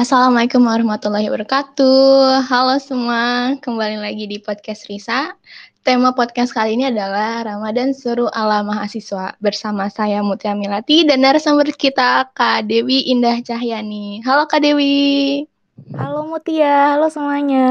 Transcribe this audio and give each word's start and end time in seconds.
Assalamualaikum 0.00 0.64
warahmatullahi 0.64 1.28
wabarakatuh. 1.28 2.48
Halo 2.48 2.80
semua, 2.80 3.52
kembali 3.60 4.00
lagi 4.00 4.24
di 4.24 4.40
podcast 4.40 4.88
Risa. 4.88 5.36
Tema 5.84 6.16
podcast 6.16 6.56
kali 6.56 6.72
ini 6.72 6.88
adalah 6.88 7.44
Ramadan 7.44 7.92
Seru 7.92 8.24
ala 8.32 8.64
Mahasiswa 8.64 9.36
bersama 9.44 9.92
saya 9.92 10.24
Mutia 10.24 10.56
Milati 10.56 11.04
dan 11.04 11.20
narasumber 11.20 11.68
kita 11.76 12.32
Kak 12.32 12.64
Dewi 12.64 13.12
Indah 13.12 13.44
Cahyani. 13.44 14.24
Halo 14.24 14.48
Kak 14.48 14.64
Dewi. 14.64 15.44
Halo 15.92 16.24
Mutia, 16.32 16.96
halo 16.96 17.12
semuanya. 17.12 17.68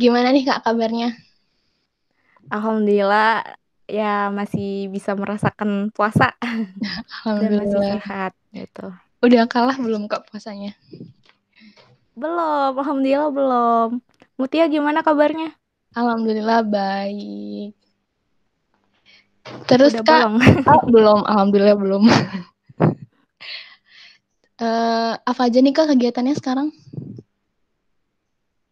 Gimana 0.00 0.32
nih 0.32 0.48
Kak 0.48 0.64
kabarnya? 0.64 1.12
Alhamdulillah 2.48 3.44
ya 3.84 4.32
masih 4.32 4.88
bisa 4.88 5.12
merasakan 5.12 5.92
puasa 5.92 6.32
dan 7.44 7.52
masih 7.52 7.84
sehat 7.84 8.32
gitu. 8.56 8.96
Udah 9.24 9.48
kalah 9.48 9.76
belum 9.80 10.06
Kak 10.06 10.28
puasanya? 10.28 10.76
Belum, 12.16 12.72
alhamdulillah 12.76 13.32
belum. 13.32 13.88
Mutia 14.36 14.68
gimana 14.68 15.00
kabarnya? 15.00 15.56
Alhamdulillah 15.96 16.60
baik. 16.64 17.72
Terus 19.64 19.96
Udah 19.96 20.04
Kak, 20.04 20.22
oh, 20.68 20.82
belum, 20.94 21.20
alhamdulillah 21.24 21.76
belum. 21.78 22.04
uh, 24.60 25.14
apa 25.30 25.40
aja 25.48 25.58
nih 25.64 25.72
Kak 25.72 25.96
kegiatannya 25.96 26.34
sekarang? 26.36 26.68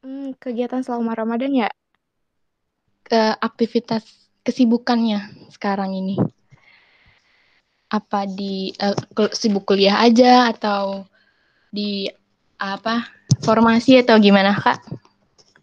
Hmm, 0.04 0.36
kegiatan 0.36 0.84
selama 0.84 1.16
Ramadan 1.16 1.52
ya? 1.56 1.68
Ke 3.04 3.32
aktivitas 3.40 4.04
kesibukannya 4.44 5.48
sekarang 5.48 5.96
ini. 5.96 6.20
Apa 7.94 8.26
di 8.26 8.74
uh, 8.82 9.30
sibuk 9.30 9.70
kuliah 9.70 10.02
aja 10.02 10.50
atau 10.50 11.06
di 11.70 12.10
apa 12.58 13.06
formasi 13.46 14.02
atau 14.02 14.18
gimana 14.18 14.50
Kak? 14.58 14.82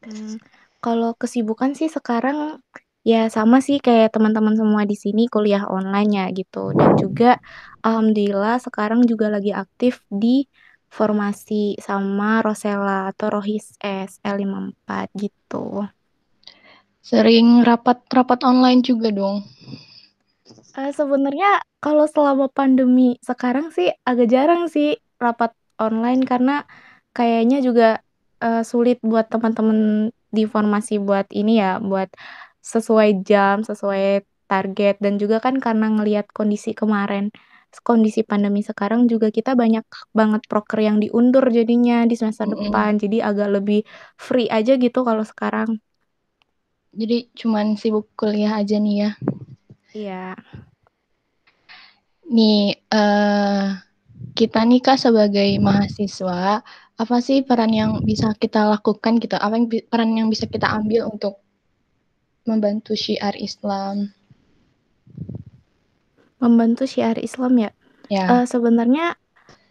Hmm, 0.07 0.39
kalau 0.79 1.11
kesibukan 1.19 1.75
sih 1.75 1.91
sekarang 1.91 2.63
ya 3.03 3.27
sama 3.27 3.59
sih 3.59 3.83
kayak 3.83 4.13
teman-teman 4.15 4.55
semua 4.55 4.87
di 4.87 4.93
sini 4.95 5.25
kuliah 5.27 5.65
online 5.67 6.11
ya 6.13 6.25
gitu 6.31 6.71
dan 6.77 6.95
juga 6.95 7.41
alhamdulillah 7.81 8.61
sekarang 8.61 9.03
juga 9.09 9.33
lagi 9.33 9.51
aktif 9.51 10.05
di 10.07 10.45
formasi 10.91 11.79
sama 11.79 12.43
Rosella 12.43 13.09
atau 13.09 13.39
Rohis 13.39 13.79
S 13.79 14.19
L54 14.21 14.89
gitu. 15.15 15.87
Sering 17.01 17.65
rapat-rapat 17.65 18.45
online 18.45 18.83
juga 18.85 19.09
dong. 19.09 19.41
Uh, 20.71 20.91
sebenarnya 20.95 21.59
kalau 21.83 22.07
selama 22.07 22.47
pandemi 22.47 23.19
sekarang 23.19 23.75
sih 23.75 23.91
agak 24.07 24.31
jarang 24.31 24.71
sih 24.71 24.95
rapat 25.19 25.51
online 25.75 26.23
karena 26.23 26.63
kayaknya 27.11 27.59
juga 27.59 27.89
uh, 28.39 28.63
sulit 28.63 28.97
buat 29.03 29.27
teman-teman 29.27 30.09
di 30.31 30.43
formasi 30.47 30.97
buat 31.03 31.27
ini 31.35 31.59
ya, 31.59 31.83
buat 31.83 32.07
sesuai 32.63 33.25
jam, 33.27 33.67
sesuai 33.67 34.23
target 34.47 34.99
dan 35.03 35.19
juga 35.19 35.43
kan 35.43 35.59
karena 35.59 35.91
ngelihat 35.91 36.31
kondisi 36.31 36.71
kemarin, 36.71 37.31
kondisi 37.83 38.23
pandemi 38.23 38.63
sekarang 38.63 39.07
juga 39.11 39.31
kita 39.31 39.55
banyak 39.55 39.83
banget 40.11 40.41
proker 40.47 40.79
yang 40.83 40.97
diundur 41.03 41.43
jadinya 41.51 42.03
di 42.07 42.15
semester 42.15 42.47
mm 42.47 42.55
-hmm. 42.55 42.63
depan. 42.67 42.91
Jadi 42.99 43.17
agak 43.19 43.49
lebih 43.59 43.79
free 44.15 44.47
aja 44.47 44.75
gitu 44.75 45.03
kalau 45.03 45.23
sekarang. 45.23 45.79
Jadi 46.91 47.31
cuman 47.35 47.79
sibuk 47.79 48.11
kuliah 48.19 48.59
aja 48.59 48.75
nih 48.75 48.95
ya. 49.07 49.11
Iya. 49.91 50.39
Nih, 52.31 52.79
uh, 52.91 53.75
kita 54.31 54.63
nih 54.63 54.79
Kak 54.79 54.99
sebagai 54.99 55.49
mahasiswa, 55.59 56.63
apa 56.95 57.15
sih 57.19 57.43
peran 57.43 57.73
yang 57.75 57.91
bisa 58.07 58.31
kita 58.39 58.63
lakukan 58.71 59.19
gitu? 59.19 59.35
Apa 59.35 59.59
yang 59.59 59.67
peran 59.67 60.15
yang 60.15 60.27
bisa 60.31 60.47
kita 60.47 60.71
ambil 60.71 61.11
untuk 61.11 61.43
membantu 62.47 62.95
syiar 62.95 63.35
Islam? 63.35 64.15
Membantu 66.39 66.87
syiar 66.87 67.19
Islam 67.19 67.53
ya? 67.59 67.71
Ya. 68.07 68.25
Uh, 68.27 68.45
sebenarnya 68.47 69.19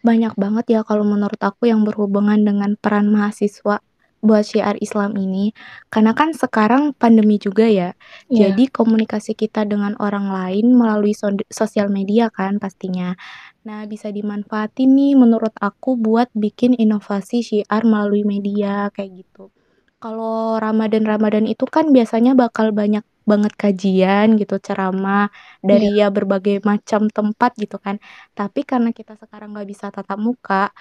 banyak 0.00 0.32
banget 0.36 0.64
ya 0.76 0.80
kalau 0.80 1.04
menurut 1.04 1.36
aku 1.40 1.68
yang 1.68 1.84
berhubungan 1.84 2.40
dengan 2.40 2.76
peran 2.80 3.12
mahasiswa 3.12 3.84
buat 4.20 4.44
syiar 4.44 4.76
Islam 4.80 5.16
ini. 5.16 5.52
Karena 5.92 6.16
kan 6.16 6.32
sekarang 6.32 6.96
pandemi 6.96 7.36
juga 7.40 7.68
ya. 7.68 7.92
Iya. 8.28 8.52
Jadi 8.52 8.72
komunikasi 8.72 9.36
kita 9.36 9.68
dengan 9.68 9.96
orang 10.00 10.32
lain 10.32 10.72
melalui 10.76 11.12
so 11.12 11.32
sosial 11.52 11.92
media 11.92 12.32
kan 12.32 12.56
pastinya. 12.56 13.16
Nah, 13.60 13.84
bisa 13.84 14.08
dimanfaatin 14.08 14.88
nih 14.96 15.12
menurut 15.20 15.52
aku 15.60 16.00
buat 16.00 16.32
bikin 16.32 16.72
inovasi 16.76 17.44
syiar 17.44 17.84
melalui 17.84 18.24
media 18.24 18.88
kayak 18.94 19.26
gitu. 19.26 19.52
Kalau 20.00 20.56
Ramadan-Ramadan 20.64 21.44
itu 21.52 21.64
kan 21.68 21.92
biasanya 21.96 22.32
bakal 22.42 22.72
banyak 22.80 23.04
banget 23.30 23.52
kajian 23.62 24.26
gitu, 24.40 24.56
ceramah 24.66 25.28
dari 25.68 25.84
Iya. 25.92 26.08
ya 26.08 26.14
berbagai 26.16 26.54
macam 26.70 27.02
tempat 27.16 27.50
gitu 27.62 27.76
kan. 27.84 27.96
Tapi 28.38 28.60
karena 28.70 28.90
kita 28.98 29.12
sekarang 29.20 29.52
nggak 29.52 29.68
bisa 29.72 29.86
tatap 29.92 30.16
muka, 30.28 30.72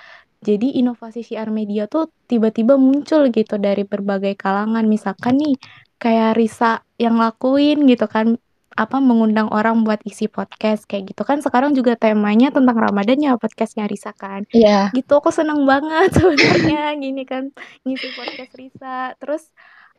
jadi 0.47 0.67
inovasi 0.79 1.19
syiar 1.27 1.49
media 1.51 1.83
tuh 1.91 2.07
tiba-tiba 2.31 2.73
muncul 2.79 3.21
gitu 3.37 3.55
dari 3.59 3.83
berbagai 3.83 4.33
kalangan. 4.39 4.85
Misalkan 4.87 5.35
nih 5.41 5.53
kayak 5.99 6.29
Risa 6.39 6.79
yang 7.03 7.15
lakuin 7.19 7.77
gitu 7.91 8.05
kan, 8.07 8.39
apa 8.79 9.03
mengundang 9.03 9.51
orang 9.51 9.83
buat 9.83 9.99
isi 10.07 10.31
podcast 10.31 10.87
kayak 10.87 11.11
gitu 11.11 11.27
kan 11.27 11.43
sekarang 11.43 11.75
juga 11.75 11.99
temanya 11.99 12.47
tentang 12.55 12.79
Ramadan 12.79 13.19
ya 13.19 13.35
podcastnya 13.35 13.91
Risa 13.91 14.15
kan. 14.15 14.47
Iya. 14.55 14.95
Gitu 14.95 15.11
aku 15.11 15.35
seneng 15.35 15.67
banget 15.67 16.09
sebenarnya 16.17 16.95
gini 16.95 17.27
kan 17.27 17.51
ngisi 17.83 18.07
podcast 18.15 18.53
Risa. 18.55 18.99
Terus 19.19 19.51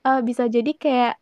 uh, 0.09 0.25
bisa 0.25 0.49
jadi 0.49 0.73
kayak 0.73 1.15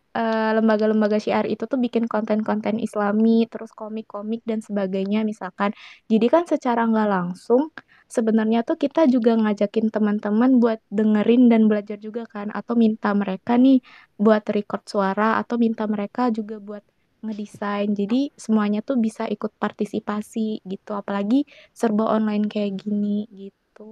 lembaga-lembaga 0.59 1.15
uh, 1.15 1.23
syiar 1.23 1.47
itu 1.47 1.71
tuh 1.71 1.79
bikin 1.79 2.11
konten-konten 2.11 2.83
Islami, 2.83 3.47
terus 3.47 3.71
komik-komik 3.71 4.43
dan 4.43 4.59
sebagainya 4.59 5.23
misalkan. 5.23 5.71
Jadi 6.11 6.27
kan 6.27 6.43
secara 6.43 6.91
nggak 6.91 7.07
langsung 7.07 7.71
sebenarnya 8.11 8.67
tuh 8.67 8.81
kita 8.81 9.07
juga 9.07 9.37
ngajakin 9.37 9.93
teman-teman 9.95 10.59
buat 10.59 10.81
dengerin 10.91 11.53
dan 11.53 11.71
belajar 11.71 12.01
juga 12.01 12.25
kan 12.27 12.49
atau 12.51 12.75
minta 12.75 13.13
mereka 13.15 13.55
nih 13.61 13.85
buat 14.17 14.43
record 14.49 14.83
suara 14.89 15.39
atau 15.39 15.61
minta 15.61 15.85
mereka 15.87 16.33
juga 16.33 16.57
buat 16.59 16.83
ngedesain. 17.29 17.89
Jadi 18.01 18.17
semuanya 18.45 18.81
tuh 18.89 18.97
bisa 19.07 19.23
ikut 19.35 19.53
partisipasi 19.63 20.41
gitu. 20.73 20.91
Apalagi 21.01 21.37
serba 21.81 22.05
online 22.17 22.45
kayak 22.53 22.73
gini 22.83 23.09
gitu. 23.41 23.83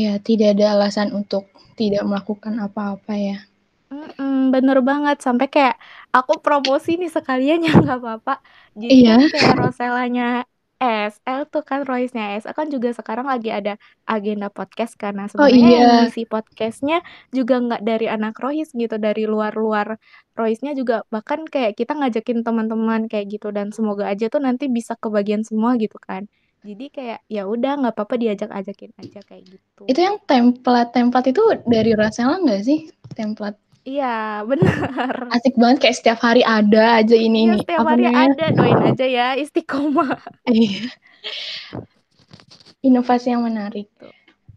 Ya, 0.00 0.12
tidak 0.26 0.48
ada 0.60 0.66
alasan 0.76 1.08
untuk 1.18 1.44
tidak 1.78 2.02
melakukan 2.08 2.54
apa-apa 2.66 3.14
ya. 3.28 3.36
Mm-mm, 3.92 4.32
bener 4.54 4.76
banget 4.88 5.16
sampai 5.26 5.46
kayak 5.54 5.74
aku 6.16 6.32
promosi 6.44 6.88
nih 7.00 7.10
sekalian 7.16 7.58
ya 7.66 7.70
nggak 7.82 7.98
apa-apa. 8.00 8.32
Jadi 8.82 9.02
Iya. 9.02 9.18
kayak 9.30 9.52
Rosellanya 9.60 10.22
ESL 10.84 11.40
tuh 11.48 11.62
kan 11.64 11.80
Royce-nya 11.88 12.36
ESL 12.36 12.54
kan 12.54 12.68
juga 12.68 12.88
sekarang 12.92 13.26
lagi 13.32 13.48
ada 13.48 13.80
agenda 14.04 14.48
podcast 14.52 14.94
karena 15.00 15.24
Oh 15.40 15.48
sebenarnya 15.48 15.68
yang 15.72 15.88
iya. 15.88 15.94
ngisi 16.04 16.22
podcastnya 16.28 16.98
juga 17.32 17.54
nggak 17.64 17.82
dari 17.82 18.06
anak 18.06 18.36
Royce 18.38 18.72
gitu 18.76 18.96
dari 19.00 19.24
luar-luar 19.24 19.96
Royce-nya 20.36 20.72
juga 20.76 21.02
bahkan 21.08 21.46
kayak 21.48 21.78
kita 21.80 21.92
ngajakin 21.96 22.44
teman-teman 22.46 23.06
kayak 23.10 23.26
gitu 23.34 23.48
dan 23.54 23.72
semoga 23.72 24.04
aja 24.10 24.26
tuh 24.28 24.42
nanti 24.42 24.68
bisa 24.68 24.92
kebagian 24.98 25.42
semua 25.48 25.74
gitu 25.80 25.96
kan. 26.02 26.28
Jadi 26.64 26.88
kayak 26.88 27.20
ya 27.28 27.44
udah 27.44 27.72
nggak 27.76 27.92
apa-apa 27.92 28.16
diajak-ajakin 28.16 28.92
aja 28.96 29.20
kayak 29.28 29.44
gitu. 29.52 29.82
Itu 29.84 30.00
yang 30.00 30.16
template-template 30.24 31.28
itu 31.36 31.42
dari 31.68 31.92
Rosella 31.92 32.40
nggak 32.40 32.62
sih? 32.64 32.88
Template 33.12 33.60
Iya, 33.84 34.40
benar. 34.48 35.12
Asik 35.36 35.60
banget 35.60 35.84
kayak 35.84 35.96
setiap 36.00 36.18
hari 36.24 36.40
ada 36.40 37.04
aja 37.04 37.16
ini 37.16 37.44
Iya, 37.44 37.52
nih. 37.52 37.60
setiap 37.60 37.80
apa 37.84 37.90
hari 37.92 38.04
ada, 38.08 38.44
doain 38.56 38.80
aja 38.80 39.06
ya 39.06 39.28
istiqomah. 39.36 40.16
Iya. 40.48 40.88
Inovasi 42.84 43.32
yang 43.32 43.44
menarik. 43.44 43.88
Tuh. 43.96 44.12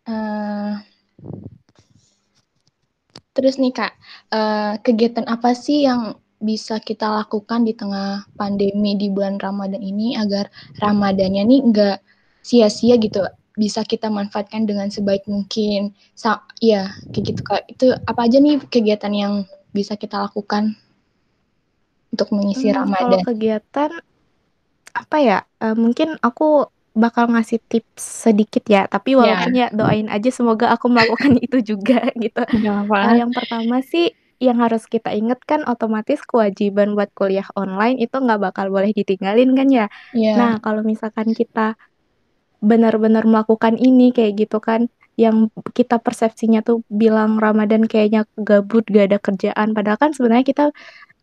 Uh, 0.07 0.79
terus 3.35 3.59
nih 3.59 3.75
Kak, 3.75 3.93
uh, 4.31 4.79
kegiatan 4.79 5.27
apa 5.27 5.51
sih 5.51 5.83
yang 5.83 6.15
bisa 6.39 6.79
kita 6.79 7.11
lakukan 7.11 7.67
di 7.67 7.75
tengah 7.75 8.23
pandemi 8.39 8.95
di 8.95 9.11
bulan 9.11 9.35
Ramadan 9.41 9.83
ini 9.83 10.15
agar 10.15 10.47
Ramadannya 10.79 11.43
nih 11.43 11.59
nggak 11.67 11.97
sia-sia 12.45 12.95
gitu 12.95 13.27
bisa 13.57 13.81
kita 13.81 14.07
manfaatkan 14.13 14.69
dengan 14.69 14.87
sebaik 14.93 15.25
mungkin. 15.25 15.91
Sa 16.13 16.45
ya, 16.61 16.93
kayak 17.09 17.23
gitu 17.33 17.41
Kak. 17.41 17.61
Itu 17.67 17.91
apa 18.05 18.29
aja 18.29 18.37
nih 18.37 18.61
kegiatan 18.69 19.11
yang 19.11 19.33
bisa 19.73 19.97
kita 19.97 20.21
lakukan 20.21 20.77
untuk 22.13 22.29
mengisi 22.31 22.69
hmm, 22.69 22.77
Ramadan? 22.77 23.01
Kalau 23.01 23.19
kegiatan 23.33 23.91
apa 24.93 25.17
ya? 25.17 25.39
Uh, 25.57 25.73
mungkin 25.73 26.15
aku 26.21 26.69
bakal 26.93 27.29
ngasih 27.33 27.57
tips 27.65 28.29
sedikit 28.29 28.61
ya, 28.69 28.85
tapi 28.85 29.17
walaupun 29.17 29.53
yeah. 29.53 29.69
ya 29.69 29.75
doain 29.75 30.07
aja 30.09 30.29
semoga 30.29 30.69
aku 30.69 30.87
melakukan 30.93 31.41
itu 31.41 31.75
juga 31.75 32.13
gitu. 32.13 32.41
Uh, 32.45 33.13
yang 33.17 33.33
pertama 33.33 33.81
sih 33.81 34.13
yang 34.37 34.61
harus 34.61 34.85
kita 34.85 35.09
ingat 35.17 35.41
kan 35.49 35.65
otomatis 35.65 36.21
kewajiban 36.21 36.93
buat 36.93 37.09
kuliah 37.17 37.49
online 37.57 37.97
itu 37.97 38.13
nggak 38.13 38.37
bakal 38.37 38.69
boleh 38.69 38.93
ditinggalin 38.93 39.57
kan 39.57 39.67
ya. 39.69 39.85
Yeah. 40.13 40.37
Nah 40.37 40.51
kalau 40.61 40.85
misalkan 40.85 41.33
kita 41.33 41.73
benar-benar 42.61 43.23
melakukan 43.27 43.75
ini 43.77 44.11
kayak 44.15 44.33
gitu 44.47 44.57
kan, 44.63 44.89
yang 45.17 45.49
kita 45.73 45.97
persepsinya 45.97 46.61
tuh 46.61 46.85
bilang 46.89 47.41
Ramadan 47.41 47.85
kayaknya 47.89 48.29
gabut, 48.37 48.85
gak 48.89 49.09
ada 49.13 49.19
kerjaan, 49.21 49.73
padahal 49.73 49.97
kan 49.97 50.11
sebenarnya 50.13 50.45
kita 50.45 50.63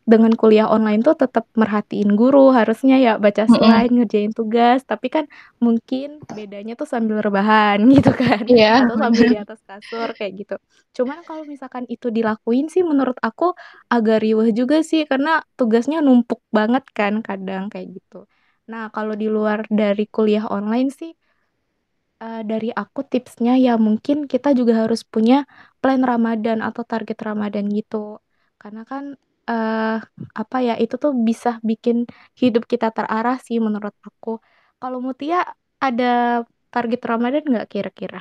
dengan 0.04 0.36
kuliah 0.36 0.68
online 0.68 1.00
tuh 1.00 1.16
tetap 1.16 1.48
merhatiin 1.56 2.12
guru. 2.20 2.52
Harusnya 2.52 3.00
ya, 3.00 3.16
baca 3.16 3.48
slide, 3.48 3.88
ngerjain 3.94 4.32
tugas, 4.36 4.84
tapi 4.84 5.08
kan 5.08 5.24
mungkin 5.64 6.20
bedanya 6.28 6.76
tuh 6.76 6.88
sambil 6.88 7.24
rebahan 7.24 7.80
gitu 7.94 8.12
kan, 8.12 8.44
Iya, 8.48 8.66
atau 8.76 8.94
sambil 9.00 9.24
di 9.30 9.36
atas 9.40 9.60
kasur 9.64 10.12
kayak 10.12 10.32
gitu. 10.44 10.54
Cuman 10.96 11.24
kalau 11.24 11.48
misalkan 11.48 11.84
itu 11.88 12.12
dilakuin 12.12 12.68
sih 12.68 12.84
menurut 12.84 13.16
aku 13.24 13.56
agak 13.88 14.20
riweuh 14.24 14.52
juga 14.52 14.84
sih, 14.84 15.08
karena 15.08 15.40
tugasnya 15.56 16.04
numpuk 16.04 16.40
banget 16.52 16.84
kan 16.92 17.24
kadang 17.24 17.72
kayak 17.72 17.96
gitu. 17.96 18.28
Nah, 18.70 18.88
kalau 18.94 19.14
di 19.16 19.28
luar 19.28 19.64
dari 19.72 20.04
kuliah 20.08 20.44
online 20.48 20.88
sih 20.92 21.10
eee, 22.24 22.40
dari 22.50 22.68
aku 22.82 23.00
tipsnya 23.12 23.52
ya 23.66 23.72
mungkin 23.86 24.16
kita 24.32 24.48
juga 24.58 24.72
harus 24.88 25.00
punya 25.14 25.36
plan 25.82 26.00
Ramadan 26.10 26.58
atau 26.68 26.82
target 26.92 27.18
Ramadan 27.28 27.66
gitu. 27.78 27.96
Karena 28.60 28.82
kan, 28.90 29.04
eee, 29.50 29.96
apa 30.42 30.56
ya, 30.66 30.74
itu 30.84 30.94
tuh 31.04 31.12
bisa 31.28 31.50
bikin 31.68 31.96
hidup 32.40 32.64
kita 32.72 32.88
terarah 32.96 33.36
sih 33.46 33.58
menurut 33.66 33.94
aku. 34.08 34.30
Kalau 34.80 34.98
Mutia 35.06 35.36
ada 35.86 36.04
target 36.74 37.00
Ramadan 37.10 37.44
nggak 37.50 37.68
kira-kira? 37.72 38.20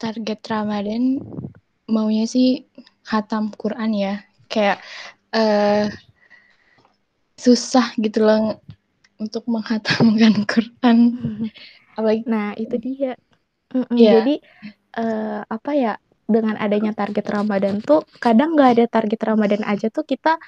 Target 0.00 0.40
Ramadan 0.52 1.04
maunya 1.94 2.24
sih 2.34 2.48
khatam 3.08 3.44
Quran 3.60 3.90
ya, 4.04 4.14
kayak, 4.52 4.78
eee, 5.36 5.88
susah 7.36 7.92
gitu 8.00 8.24
loh 8.24 8.58
untuk 9.20 9.44
menghatamkan 9.48 10.34
Quran. 10.52 10.98
Apalagi 11.96 12.28
Nah, 12.28 12.52
itu 12.58 12.76
dia. 12.76 13.14
Mhm, 13.74 13.98
Iya. 13.98 14.12
jadi, 14.14 14.34
eee, 14.98 15.40
apa 15.56 15.72
ya, 15.76 15.92
dengan 16.28 16.56
adanya 16.60 16.92
target 16.96 17.26
Ramadan 17.30 17.80
tuh 17.84 18.02
kadang 18.24 18.54
nggak 18.58 18.70
ada 18.78 18.84
target 18.90 19.20
Ramadan 19.24 19.62
aja 19.66 19.86
tuh 19.92 20.04
kita, 20.06 20.38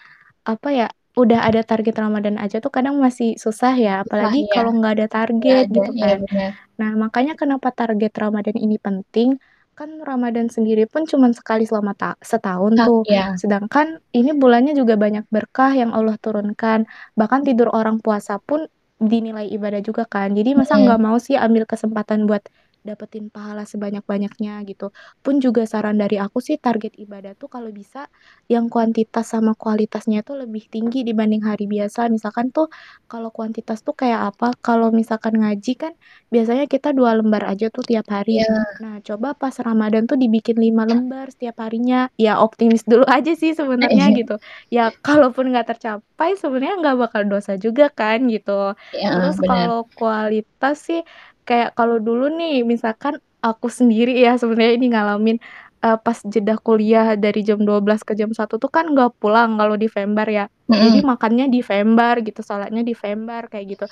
apa 0.48 0.68
ya, 0.74 0.86
udah 1.18 1.40
ada 1.48 1.62
target 1.66 1.96
Ramadan 1.98 2.36
aja 2.42 2.58
tuh 2.64 2.72
kadang 2.74 2.96
masih 3.02 3.36
susah 3.40 3.74
ya, 3.78 4.04
Susah 4.04 4.06
apalagi 4.06 4.46
ya, 4.50 4.54
kalau 4.54 4.70
nggak 4.78 4.92
ada 4.98 5.06
target 5.10 5.64
ada, 5.66 5.78
gitu 5.78 5.90
iya 5.98 6.06
kan. 6.06 6.18
bener. 6.22 6.52
Nah, 6.80 6.90
makanya 7.02 7.34
kenapa 7.40 7.68
target 7.74 8.12
Ramadan 8.18 8.56
ini 8.58 8.76
penting, 8.82 9.38
kan 9.78 9.90
Ramadan 10.04 10.48
sendiri 10.52 10.84
pun 10.90 11.04
cuman 11.10 11.32
sekali 11.36 11.64
selama 11.68 11.92
ta 11.98 12.14
setahun 12.22 12.74
Sak 12.76 12.86
tuh, 12.86 13.02
iya. 13.08 13.40
sedangkan 13.40 14.00
ini 14.16 14.30
bulannya 14.36 14.74
juga 14.78 14.94
banyak 15.00 15.24
berkah 15.34 15.72
yang 15.74 15.90
Allah 15.96 16.16
turunkan, 16.20 16.86
bahkan 17.18 17.42
tidur 17.46 17.68
orang 17.74 17.98
puasa 18.04 18.38
pun 18.42 18.66
dinilai 19.00 19.46
ibadah 19.50 19.80
juga 19.84 20.04
kan. 20.06 20.34
Jadi 20.34 20.54
masa 20.58 20.78
nggak 20.82 20.98
Mhm. 20.98 21.06
mau 21.06 21.16
sih 21.22 21.38
ambil 21.38 21.64
kesempatan 21.70 22.26
buat 22.28 22.42
dapetin 22.88 23.28
pahala 23.28 23.68
sebanyak-banyaknya 23.68 24.64
gitu. 24.64 24.88
Pun 25.20 25.44
juga 25.44 25.68
saran 25.68 26.00
dari 26.00 26.16
aku 26.16 26.40
sih 26.40 26.56
target 26.56 26.96
ibadah 26.96 27.36
tuh 27.36 27.52
kalau 27.52 27.68
bisa 27.68 28.08
yang 28.48 28.72
kuantitas 28.72 29.28
sama 29.36 29.52
kualitasnya 29.52 30.24
tuh 30.24 30.40
lebih 30.40 30.64
tinggi 30.72 31.04
dibanding 31.04 31.44
hari 31.44 31.68
biasa. 31.68 32.08
Misalkan 32.08 32.48
tuh 32.48 32.72
kalau 33.04 33.28
kuantitas 33.28 33.84
tuh 33.84 33.92
kayak 33.92 34.32
apa, 34.34 34.56
kalau 34.64 34.88
misalkan 34.88 35.36
ngaji 35.36 35.72
kan 35.76 35.92
biasanya 36.32 36.64
kita 36.64 36.96
2 36.96 37.20
lembar 37.20 37.44
aja 37.44 37.68
tuh 37.68 37.84
tiap 37.84 38.08
hari. 38.08 38.40
Iya. 38.40 38.80
Nah, 38.80 38.96
coba 39.04 39.36
pas 39.36 39.52
Ramadan 39.60 40.08
tuh 40.08 40.16
dibikin 40.16 40.56
5 40.56 40.88
lembar 40.88 41.28
setiap 41.32 41.60
harinya, 41.64 42.08
ya 42.16 42.40
optimis 42.40 42.84
dulu 42.88 43.04
aja 43.16 43.32
sih 43.36 43.52
sebenarnya 43.52 44.06
iya. 44.12 44.18
gitu. 44.18 44.34
Ya 44.72 44.84
kalaupun 45.04 45.52
nggak 45.52 45.76
tercapai 45.76 46.36
sebenarnya 46.40 46.76
nggak 46.80 46.96
bakal 47.08 47.22
dosa 47.28 47.60
juga 47.60 47.92
kan 47.92 48.24
gitu. 48.32 48.72
Heeh, 48.94 49.12
Terus 49.12 49.36
kalau 49.44 49.84
kualitas 49.96 50.76
sih 50.88 51.00
kayak 51.48 51.70
kalau 51.78 51.96
dulu 52.02 52.28
nih 52.38 52.62
misalkan 52.68 53.16
aku 53.44 53.68
sendiri 53.72 54.12
ya 54.24 54.36
sebenarnya 54.40 54.74
ini 54.78 54.86
ngalamin, 54.94 55.36
eee, 55.84 55.98
pas 56.04 56.18
jeda 56.26 56.54
kuliah 56.60 57.16
dari 57.16 57.40
jam 57.48 57.60
12.00 57.64 58.02
ke 58.08 58.12
jam 58.20 58.30
1.00 58.36 58.56
tuh 58.62 58.70
kan 58.72 58.86
nggak 58.92 59.16
pulang 59.22 59.56
kalau 59.60 59.76
di 59.80 59.88
Vembar 59.90 60.28
ya. 60.30 60.44
Jadi 60.78 61.00
Mhm. 61.00 61.08
makannya 61.10 61.46
di 61.54 61.60
Vembar 61.64 62.16
gitu, 62.26 62.40
salatnya 62.44 62.82
di 62.86 62.94
Vembar 62.98 63.48
kayak 63.52 63.66
gitu. 63.78 63.84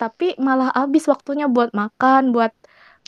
Tapi 0.00 0.36
malah 0.42 0.70
habis 0.76 1.04
waktunya 1.10 1.46
buat 1.50 1.72
makan, 1.76 2.32
buat 2.36 2.52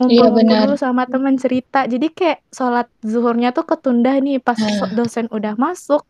Iya 0.09 0.31
ngumpul-ngumpul 0.33 0.57
dulu 0.67 0.75
sama 0.81 1.05
temen, 1.11 1.37
cerita. 1.41 1.85
Jadi 1.91 2.09
kayak 2.17 2.41
sholat 2.55 2.89
zuhurnya 3.05 3.53
tuh 3.57 3.65
ketunda 3.69 4.17
nih, 4.23 4.41
pas 4.43 4.59
Nah. 4.61 4.89
dosen 4.93 5.27
udah 5.33 5.55
masuk, 5.61 6.03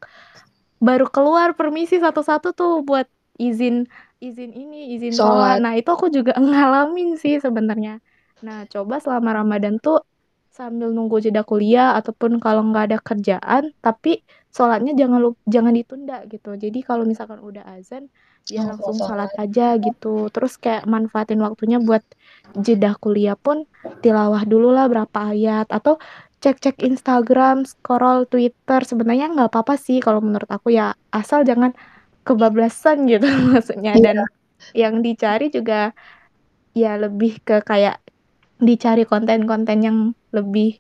baru 0.83 1.07
keluar 1.13 1.55
permisi 1.59 1.99
satu-satu 2.03 2.53
tuh 2.57 2.83
buat 2.87 3.09
izin 3.41 3.87
izin 4.21 4.51
ini, 4.53 4.95
izin 4.95 5.17
sholat. 5.17 5.57
Sholat. 5.57 5.57
Nah, 5.65 5.73
itu 5.81 5.89
aku 5.91 6.07
juga 6.13 6.33
ngalamin 6.41 7.17
sih 7.17 7.41
sebenarnya. 7.41 8.01
Nah, 8.45 8.65
coba 8.69 9.01
selama 9.01 9.31
Ramadan 9.41 9.81
tuh 9.81 10.05
sambil 10.51 10.93
nunggu 10.93 11.23
jeda 11.25 11.43
kuliah 11.47 11.97
ataupun 11.99 12.37
kalau 12.43 12.61
nggak 12.69 12.85
ada 12.93 12.99
kerjaan, 13.01 13.73
tapi 13.81 14.21
sholatnya 14.51 14.93
jangan 14.99 15.19
lup 15.25 15.37
jangan 15.49 15.73
ditunda 15.73 16.27
gitu. 16.29 16.57
Jadi 16.59 16.79
kalau 16.85 17.05
misalkan 17.09 17.41
udah 17.41 17.65
adzan, 17.65 18.11
ya 18.51 18.67
Langsung 18.67 18.93
langsung 18.93 18.97
sholat 19.09 19.31
aja 19.39 19.79
gitu. 19.79 20.29
Terus 20.35 20.59
kayak 20.61 20.85
manfaatin 20.91 21.41
waktunya 21.41 21.79
buat 21.81 22.03
jeda 22.57 22.99
kuliah 22.99 23.37
pun 23.39 23.65
tilawah 24.05 24.43
dululah 24.45 24.87
berapa 24.91 25.19
ayat, 25.33 25.71
atau 25.71 25.97
cek-cek 26.41 26.81
Instagram, 26.83 27.69
scroll 27.69 28.25
Twitter, 28.27 28.81
sebenarnya 28.85 29.29
nggak 29.33 29.49
apa-apa 29.53 29.77
sih 29.77 30.01
kalau 30.01 30.21
menurut 30.25 30.49
aku 30.49 30.73
ya, 30.73 30.97
asal 31.13 31.45
jangan 31.45 31.77
kebablasan 32.31 33.11
gitu 33.11 33.27
maksudnya. 33.51 33.99
Iya. 33.99 34.03
Dan 34.03 34.17
yang 34.77 34.95
dicari 35.03 35.51
juga 35.51 35.91
ya 36.77 36.95
lebih 36.95 37.43
ke 37.43 37.65
kayak 37.67 37.99
dicari 38.61 39.09
konten-konten 39.09 39.79
yang 39.83 39.99
lebih 40.31 40.79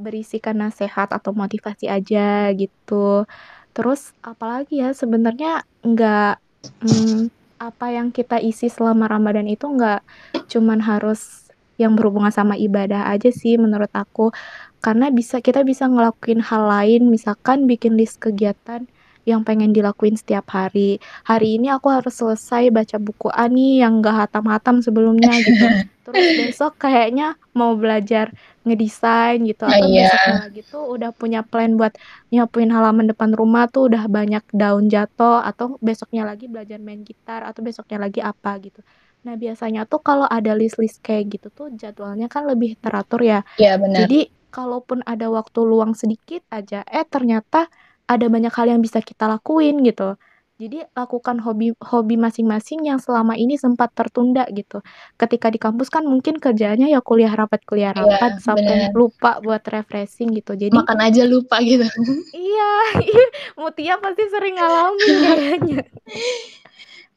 berisikan 0.00 0.60
nasehat 0.60 1.12
atau 1.14 1.32
motivasi 1.32 1.86
aja 1.86 2.50
gitu. 2.56 3.24
Terus 3.70 4.16
apalagi 4.24 4.82
ya, 4.82 4.90
sebenarnya 4.90 5.62
nggak, 5.86 6.34
mmm, 6.82 7.30
apa 7.60 7.86
yang 7.92 8.08
kita 8.10 8.40
isi 8.40 8.72
selama 8.72 9.06
Ramadan 9.06 9.46
itu 9.46 9.68
nggak 9.68 10.00
cuman 10.48 10.80
harus 10.80 11.52
yang 11.76 11.96
berhubungan 11.96 12.32
sama 12.32 12.56
ibadah 12.56 13.08
aja 13.08 13.28
sih 13.30 13.56
menurut 13.60 13.92
aku. 13.92 14.32
Karena 14.80 15.12
bisa 15.12 15.44
kita 15.44 15.60
bisa 15.62 15.86
ngelakuin 15.86 16.40
hal 16.40 16.64
lain, 16.66 17.12
misalkan 17.12 17.68
bikin 17.68 18.00
list 18.00 18.16
kegiatan 18.18 18.88
yang 19.28 19.44
pengen 19.44 19.72
dilakuin 19.74 20.16
setiap 20.16 20.48
hari. 20.52 21.00
Hari 21.26 21.60
ini 21.60 21.68
aku 21.72 21.92
harus 21.92 22.16
selesai 22.16 22.72
baca 22.72 22.96
buku 22.96 23.28
A 23.32 23.46
nih 23.46 23.84
yang 23.84 24.00
nggak 24.00 24.28
hatam-hatam 24.28 24.80
sebelumnya 24.80 25.32
gitu. 25.40 25.66
Terus 26.10 26.26
besok 26.42 26.80
kayaknya 26.80 27.38
mau 27.54 27.78
belajar 27.78 28.34
ngedesain 28.66 29.40
gitu, 29.46 29.62
atau 29.62 29.86
iya. 29.86 30.10
besoknya 30.10 30.38
lagi 30.42 30.60
tuh 30.66 30.84
udah 30.90 31.10
punya 31.14 31.40
plan 31.46 31.78
buat 31.78 31.94
nyapuin 32.34 32.70
halaman 32.74 33.06
depan 33.14 33.30
rumah 33.30 33.70
tuh 33.70 33.86
udah 33.86 34.10
banyak 34.10 34.42
daun 34.50 34.90
jatuh, 34.90 35.44
atau 35.46 35.78
besoknya 35.78 36.26
lagi 36.26 36.50
belajar 36.50 36.82
main 36.82 37.06
gitar, 37.06 37.46
atau 37.46 37.62
besoknya 37.62 38.02
lagi 38.02 38.18
apa 38.18 38.58
gitu. 38.58 38.82
Nah, 39.20 39.36
biasanya 39.36 39.84
tuh 39.84 40.00
kalau 40.00 40.24
ada 40.24 40.56
list-list 40.56 41.04
kayak 41.04 41.38
gitu 41.38 41.48
tuh 41.52 41.68
jadwalnya 41.76 42.26
kan 42.26 42.48
lebih 42.48 42.74
teratur 42.80 43.20
ya. 43.20 43.44
Iya 43.60 43.76
bener. 43.76 44.08
Jadi 44.08 44.32
kalaupun 44.50 45.06
ada 45.06 45.30
waktu 45.30 45.60
luang 45.62 45.94
sedikit 45.94 46.42
aja, 46.50 46.82
eh 46.88 47.06
ternyata 47.06 47.70
ada 48.10 48.26
banyak 48.26 48.50
hal 48.50 48.66
yang 48.66 48.82
bisa 48.82 48.98
kita 48.98 49.30
lakuin 49.30 49.86
gitu. 49.86 50.18
Jadi 50.60 50.84
lakukan 50.92 51.40
hobi 51.40 51.72
hobi 51.80 52.20
masing-masing 52.20 52.84
yang 52.84 53.00
selama 53.00 53.32
ini 53.32 53.56
sempat 53.56 53.96
tertunda 53.96 54.44
gitu. 54.52 54.84
Ketika 55.16 55.48
di 55.48 55.56
kampus 55.56 55.88
kan 55.88 56.04
mungkin 56.04 56.36
kerjaannya 56.36 56.92
ya 56.92 57.00
kuliah 57.00 57.32
rapat 57.32 57.64
kuliah 57.64 57.96
Iya, 57.96 58.04
rapat 58.04 58.32
sampai 58.44 58.92
bener. 58.92 58.92
lupa 58.92 59.40
buat 59.40 59.64
refreshing 59.64 60.36
gitu. 60.36 60.52
Jadi 60.60 60.74
Makan 60.76 61.00
aja 61.00 61.24
lupa 61.24 61.62
gitu. 61.64 61.86
Iya, 62.36 62.70
ih 63.00 63.28
Mutia 63.56 63.96
pasti 64.04 64.22
sering 64.28 64.60
ngalamin 64.60 65.16
kayaknya. 65.24 65.78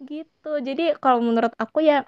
Gitu, 0.03 0.51
jadi 0.63 0.95
kalau 0.99 1.19
menurut 1.19 1.51
aku 1.59 1.83
ya, 1.83 2.07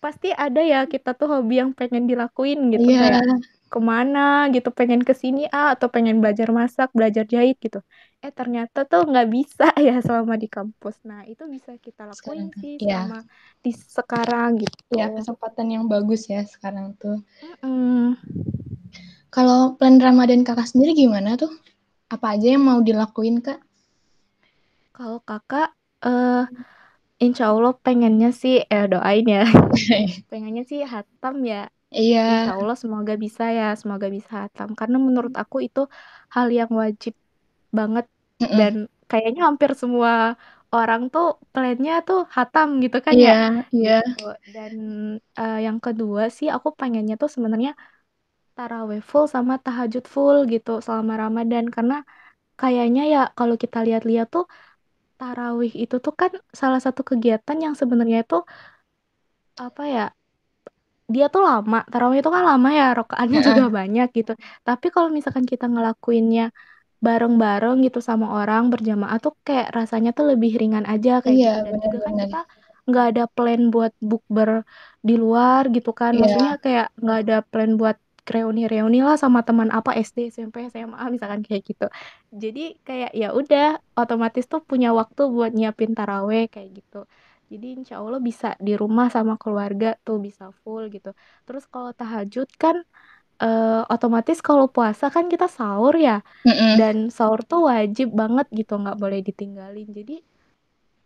pasti 0.00 0.32
ada 0.32 0.64
ya 0.64 0.88
kita 0.88 1.12
tuh 1.16 1.28
hobi 1.28 1.60
yang 1.60 1.70
pengen 1.76 2.08
dilakuin 2.08 2.72
gitu, 2.72 2.88
Iya. 2.88 3.20
kayak 3.20 3.24
ke 3.72 3.78
mana 3.90 4.50
gitu, 4.54 4.68
pengen 4.78 5.00
ke 5.08 5.14
sini 5.14 5.46
ah, 5.54 5.68
atau 5.74 5.86
pengen 5.94 6.18
belajar 6.22 6.48
masak, 6.50 6.88
belajar 6.98 7.24
jahit 7.24 7.56
gitu. 7.62 7.78
Eh 8.24 8.32
ternyata 8.34 8.84
tuh 8.90 9.06
nggak 9.10 9.28
bisa 9.36 9.66
ya 9.86 9.94
selama 10.02 10.34
di 10.42 10.48
kampus. 10.50 10.96
Nah, 11.06 11.22
itu 11.24 11.46
bisa 11.46 11.70
kita 11.78 12.02
Sekarang 12.10 12.50
lakuin 12.50 12.50
tuh, 12.50 12.60
sih 12.62 12.72
iya. 12.82 12.98
selama 13.06 13.18
di 13.64 13.70
sekarang 13.72 14.48
gitu. 14.60 14.94
kesempatan 15.16 15.66
yang 15.70 15.84
bagus 15.86 16.26
ya 16.26 16.42
sekarang 16.44 16.98
tuh. 16.98 17.22
Mhm. 17.62 18.18
Kalau 19.30 19.78
plan 19.78 19.96
Ramadan 20.02 20.42
Kakak 20.42 20.66
sendiri 20.74 20.92
gimana 20.98 21.38
tuh? 21.38 21.54
Apa 22.10 22.34
aja 22.34 22.58
yang 22.58 22.66
mau 22.66 22.82
dilakuin, 22.82 23.38
Kak? 23.38 23.62
Kalau 24.90 25.22
Kakak, 25.22 25.72
eee, 26.02 26.42
insya 27.24 27.52
Allah 27.52 27.72
pengennya 27.78 28.30
sih 28.34 28.64
eh 28.66 28.86
doain 28.90 29.26
ya, 29.28 29.44
pengennya 30.30 30.62
sih 30.66 30.80
khatam 30.84 31.36
ya. 31.46 31.70
Iya. 31.90 32.20
Insya 32.30 32.50
Allah 32.58 32.76
semoga 32.82 33.12
bisa 33.24 33.42
ya, 33.58 33.64
semoga 33.80 34.06
bisa 34.16 34.28
khatam. 34.36 34.68
Karena 34.80 34.96
menurut 35.06 35.34
aku 35.42 35.56
itu 35.66 35.80
hal 36.34 36.46
yang 36.58 36.70
wajib 36.82 37.14
banget 37.78 38.04
Mhm. 38.40 38.60
dan 38.60 38.74
kayaknya 39.10 39.40
hampir 39.48 39.70
semua 39.82 40.12
orang 40.76 41.02
tuh 41.12 41.24
plan-nya 41.52 41.92
tuh 42.08 42.18
hatam 42.36 42.68
gitu 42.84 42.96
kan 43.06 43.16
ya, 43.28 43.32
Iya 43.32 43.64
iya. 43.74 43.90
gitu. 43.92 44.18
Dan, 44.54 44.74
eee, 45.38 45.56
yang 45.66 45.78
kedua 45.86 46.22
sih 46.38 46.48
aku 46.56 46.68
pengennya 46.80 47.14
tuh 47.22 47.30
sebenarnya 47.36 47.72
tarawih 48.56 49.00
full 49.10 49.26
sama 49.34 49.54
tahajud 49.64 50.04
full 50.14 50.36
gitu 50.52 50.70
selama 50.86 51.12
Ramadan. 51.24 51.64
Karena 51.76 51.94
kayaknya 52.60 53.02
ya 53.14 53.18
kalau 53.38 53.56
kita 53.62 53.78
lihat-lihat 53.86 54.28
tuh 54.34 54.44
tarawih 55.20 55.72
itu 55.82 55.96
tuh 56.04 56.14
kan 56.20 56.32
salah 56.60 56.80
satu 56.86 57.02
kegiatan 57.10 57.56
yang 57.64 57.74
sebenarnya 57.80 58.18
itu 58.24 58.36
apa 59.66 59.82
ya, 59.94 60.02
dia 61.14 61.24
tuh 61.34 61.42
lama, 61.48 61.76
tarawih 61.92 62.18
itu 62.20 62.30
kan 62.36 62.42
lama 62.50 62.68
ya, 62.78 62.84
rakaatnya 62.98 63.38
juga 63.48 63.62
Heeh. 63.62 63.70
banyak 63.78 64.06
gitu. 64.18 64.32
Tapi 64.66 64.86
kalau 64.94 65.08
misalkan 65.16 65.44
kita 65.52 65.64
ngelakuinnya 65.72 66.42
bareng-bareng 67.06 67.76
gitu 67.86 67.98
sama 68.08 68.26
orang 68.38 68.62
berjamaah 68.72 69.18
tuh 69.24 69.32
kayak 69.46 69.66
rasanya 69.78 70.10
tuh 70.18 70.24
lebih 70.32 70.50
ringan 70.60 70.84
aja 70.92 71.10
kayak 71.24 71.36
Iya, 71.36 71.48
gitu. 71.48 71.56
Dan 71.66 71.74
bener 71.74 71.82
juga 71.84 71.98
kan 72.06 72.14
bener. 72.14 72.24
kita 72.24 72.36
nggak 72.88 73.04
ada 73.10 73.22
plan 73.34 73.60
buat 73.74 73.92
bukber 74.10 74.50
di 75.08 75.12
luar 75.22 75.62
gitu 75.76 75.90
kan, 76.00 76.12
Iya. 76.12 76.20
maksudnya 76.20 76.50
kayak 76.64 76.86
nggak 77.02 77.18
ada 77.22 77.34
plan 77.50 77.70
buat 77.80 77.96
reuni-reuni 78.34 78.98
lah 79.06 79.16
sama 79.24 79.40
teman 79.48 79.68
apa 79.78 79.90
SD, 80.06 80.18
SMP, 80.34 80.56
SMA 80.72 81.04
misalkan 81.14 81.40
kayak 81.46 81.62
gitu. 81.70 81.84
Jadi 82.42 82.60
kayak 82.86 83.10
ya 83.20 83.26
udah 83.40 83.62
otomatis 84.00 84.44
tuh 84.52 84.60
punya 84.70 84.88
waktu 85.00 85.22
buat 85.34 85.50
nyiapin 85.56 85.90
tarawih 85.98 86.42
kayak 86.52 86.68
gitu. 86.78 86.96
Jadi 87.50 87.66
insya 87.82 87.98
Allah 87.98 88.22
bisa 88.22 88.54
di 88.62 88.72
rumah 88.78 89.10
sama 89.10 89.34
keluarga 89.42 89.98
tuh 90.06 90.22
bisa 90.22 90.54
full 90.62 90.86
gitu. 90.94 91.10
Terus 91.46 91.64
kalau 91.66 91.90
tahajud 91.90 92.46
kan, 92.62 92.76
eee, 93.42 93.82
otomatis 93.94 94.38
kalau 94.44 94.66
puasa 94.70 95.06
kan 95.14 95.26
kita 95.32 95.46
sahur 95.50 95.94
ya, 95.98 96.22
Mhm. 96.46 96.74
dan 96.80 96.96
sahur 97.14 97.40
tuh 97.46 97.66
wajib 97.70 98.08
banget 98.14 98.46
gitu, 98.54 98.74
nggak 98.82 98.98
boleh 99.02 99.20
ditinggalin. 99.26 99.88
Jadi 99.98 100.22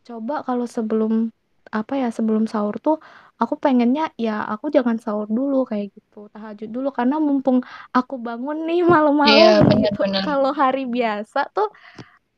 coba 0.08 0.44
kalau 0.48 0.66
sebelum 0.68 1.32
apa 1.72 1.94
ya, 2.02 2.08
sebelum 2.14 2.44
sahur 2.46 2.76
tuh 2.78 2.96
aku 3.42 3.54
pengennya 3.58 4.12
ya 4.20 4.44
aku 4.52 4.68
jangan 4.76 4.96
sahur 5.02 5.26
dulu 5.28 5.64
kayak 5.70 5.90
gitu, 5.96 6.28
tahajud 6.34 6.68
dulu. 6.70 6.88
Karena 6.98 7.16
mumpung 7.22 7.58
aku 7.96 8.14
bangun 8.20 8.58
nih 8.68 8.80
malam-malam 8.94 9.56
bener 9.68 9.92
gitu, 9.92 10.02
kalau 10.26 10.52
hari 10.54 10.84
biasa 10.88 11.50
tuh 11.56 11.68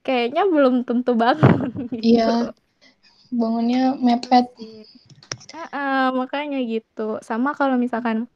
kayaknya 0.07 0.43
belum 0.55 0.75
tentu 0.89 1.13
bangun 1.19 1.71
Iya, 2.03 2.25
gitu. 2.27 2.65
Bangunnya 3.30 3.95
mepet. 3.99 4.47
sih. 4.59 4.87
Heeh, 5.54 6.12
makanya 6.12 6.61
gitu. 6.62 7.23
Sama 7.23 7.56
kalau 7.56 7.80
misalkan 7.80 8.26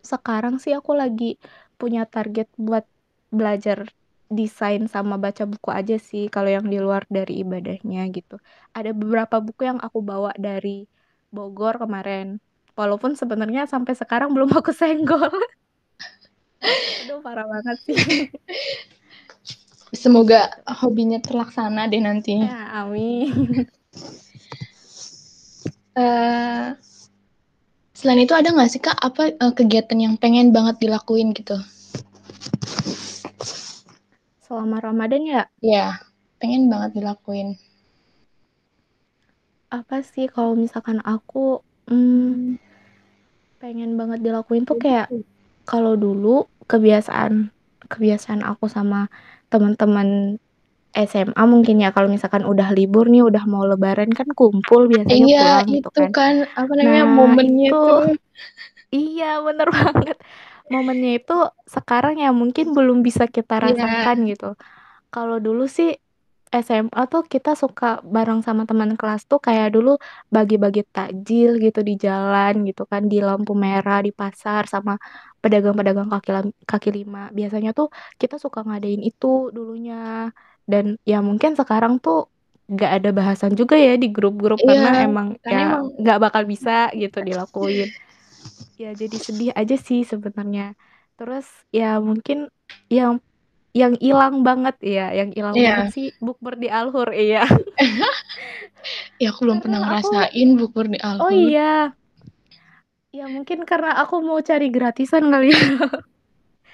sekarang 0.00 0.62
sih 0.62 0.72
aku 0.72 0.94
lagi 0.94 1.36
punya 1.76 2.06
target 2.06 2.48
buat 2.56 2.86
belajar 3.28 3.90
desain 4.26 4.90
sama 4.90 5.14
baca 5.22 5.46
buku 5.46 5.70
aja 5.70 6.02
sih 6.02 6.26
kalau 6.26 6.50
yang 6.50 6.66
di 6.66 6.78
luar 6.82 7.06
dari 7.10 7.42
ibadahnya 7.42 8.06
gitu. 8.10 8.38
Ada 8.74 8.90
beberapa 8.94 9.38
buku 9.38 9.66
yang 9.66 9.78
aku 9.82 10.02
bawa 10.02 10.34
dari 10.38 10.86
Bogor 11.30 11.82
kemarin, 11.82 12.38
walaupun 12.78 13.18
sebenarnya 13.18 13.66
sampai 13.66 13.98
sekarang 13.98 14.30
belum 14.30 14.50
aku 14.54 14.70
senggol. 14.70 15.26
Aduh 17.02 17.20
parah 17.22 17.46
banget 17.46 17.76
sih. 17.86 17.98
Semoga 19.94 20.50
hobinya 20.66 21.18
terlaksana 21.22 21.86
deh 21.86 22.02
nanti. 22.02 22.42
Ya, 22.42 22.82
amin. 22.82 23.30
Eee, 25.96 26.76
selain 27.96 28.20
itu 28.24 28.34
ada 28.36 28.48
nggak 28.52 28.70
sih 28.72 28.82
Kak, 28.84 28.98
apa, 29.00 29.22
eee, 29.32 29.52
kegiatan 29.58 29.98
yang 30.00 30.14
pengen 30.20 30.52
banget 30.56 30.76
dilakuin 30.82 31.32
gitu? 31.32 31.56
Selama 34.44 34.78
Ramadan 34.78 35.22
ya? 35.26 35.42
Iya, 35.64 35.98
pengen 36.38 36.68
banget 36.72 37.00
dilakuin. 37.00 37.56
Apa 39.72 39.98
sih 40.06 40.30
kalau 40.30 40.54
misalkan 40.54 41.02
aku, 41.02 41.58
mmm 41.90 42.54
pengen 43.58 43.96
banget 43.96 44.20
dilakuin 44.20 44.68
tuh 44.68 44.76
kayak 44.78 45.08
kalau 45.64 45.96
dulu 45.96 46.44
kebiasaan 46.68 47.50
kebiasaan 47.88 48.44
aku 48.44 48.68
sama 48.68 49.08
teman-teman 49.48 50.36
SMA 51.08 51.42
mungkin 51.54 51.76
ya 51.84 51.88
kalau 51.94 52.08
misalkan 52.14 52.44
udah 52.52 52.68
libur 52.76 53.04
nih, 53.12 53.22
udah 53.28 53.42
mau 53.52 53.64
lebaran 53.70 54.10
kan 54.18 54.28
kumpul 54.38 54.82
biasanya 54.92 55.26
Iya, 55.26 55.38
pulang 55.38 55.66
gitu 55.76 55.88
itu 55.88 56.00
kan. 56.00 56.10
kan, 56.16 56.34
apa 56.58 56.72
namanya, 56.78 57.02
Nah 57.02 57.04
momennya 57.18 57.68
itu 57.70 57.74
tuh. 57.82 58.00
iya 58.96 59.24
bener 59.46 59.68
banget. 59.78 60.16
Momennya 60.72 61.10
itu 61.18 61.32
sekarang 61.74 62.14
ya 62.22 62.28
mungkin 62.40 62.66
belum 62.76 62.98
bisa 63.06 63.24
kita 63.36 63.54
Iya. 63.60 63.66
rasakan 63.66 64.16
gitu. 64.30 64.44
Kalau 65.14 65.36
dulu 65.46 65.62
sih 65.78 65.90
SMA 66.66 67.02
tuh 67.12 67.22
kita 67.34 67.50
suka 67.62 67.86
bareng 68.14 68.40
sama 68.48 68.62
teman 68.70 68.92
kelas 69.00 69.22
tuh 69.30 69.40
kayak 69.46 69.68
dulu 69.76 69.90
bagi-bagi 70.36 70.82
takjil 70.94 71.50
gitu 71.64 71.80
di 71.88 71.92
jalan 72.06 72.54
gitu 72.68 72.82
kan, 72.92 73.02
di 73.12 73.16
lampu 73.28 73.52
merah, 73.66 73.98
di 74.06 74.12
pasar, 74.20 74.62
sama 74.74 74.92
pedagang-pedagang 75.42 76.08
kaki 76.14 76.30
kaki 76.70 76.90
lima. 76.98 77.18
Biasanya 77.38 77.70
tuh 77.78 77.88
kita 78.20 78.36
suka 78.44 78.60
ngadain 78.66 79.02
itu 79.10 79.26
dulunya. 79.56 80.25
Dan 80.66 80.98
ya 81.06 81.22
mungkin 81.22 81.54
sekarang 81.54 82.02
tuh 82.02 82.26
nggak 82.66 82.92
ada 82.98 83.10
bahasan 83.14 83.54
juga 83.54 83.78
ya 83.78 83.94
di 83.94 84.10
grup-grup 84.10 84.58
Iya, 84.58 84.74
karena 84.74 84.90
emang 85.06 85.28
kan 85.38 85.52
ya 85.54 85.66
nggak 86.02 86.18
bakal 86.18 86.42
bisa 86.50 86.90
gitu 86.94 87.18
dilakuin. 87.22 87.88
Ya 88.76 88.92
jadi 88.92 89.16
sedih 89.16 89.50
aja 89.56 89.76
sih 89.80 90.04
sebenarnya. 90.04 90.76
Terus 91.16 91.48
ya 91.72 91.96
mungkin 91.96 92.52
yang 92.92 93.24
yang 93.72 93.96
ilang 94.00 94.44
banget 94.44 94.76
ya, 94.84 95.12
yang 95.16 95.30
ilang 95.32 95.56
banget 95.56 95.88
Iya. 95.88 95.96
sih 95.96 96.06
bukber 96.20 96.60
di 96.60 96.68
Al-Hur, 96.68 97.08
iya. 97.12 97.44
Ih, 99.20 99.28
aku 99.32 99.40
belum 99.44 99.58
pernah 99.64 99.80
Karena 99.80 100.00
aku 100.00 100.08
ngerasain 100.12 100.48
bukber 100.60 100.86
di 100.92 100.98
oh 101.00 101.08
Al-Hur. 101.08 101.32
iya. 101.32 101.72
Ya 103.16 103.24
mungkin 103.32 103.64
karena 103.64 103.96
aku 103.96 104.20
mau 104.20 104.40
cari 104.44 104.68
gratisan 104.68 105.32
kali 105.32 105.52
ya. 105.52 105.60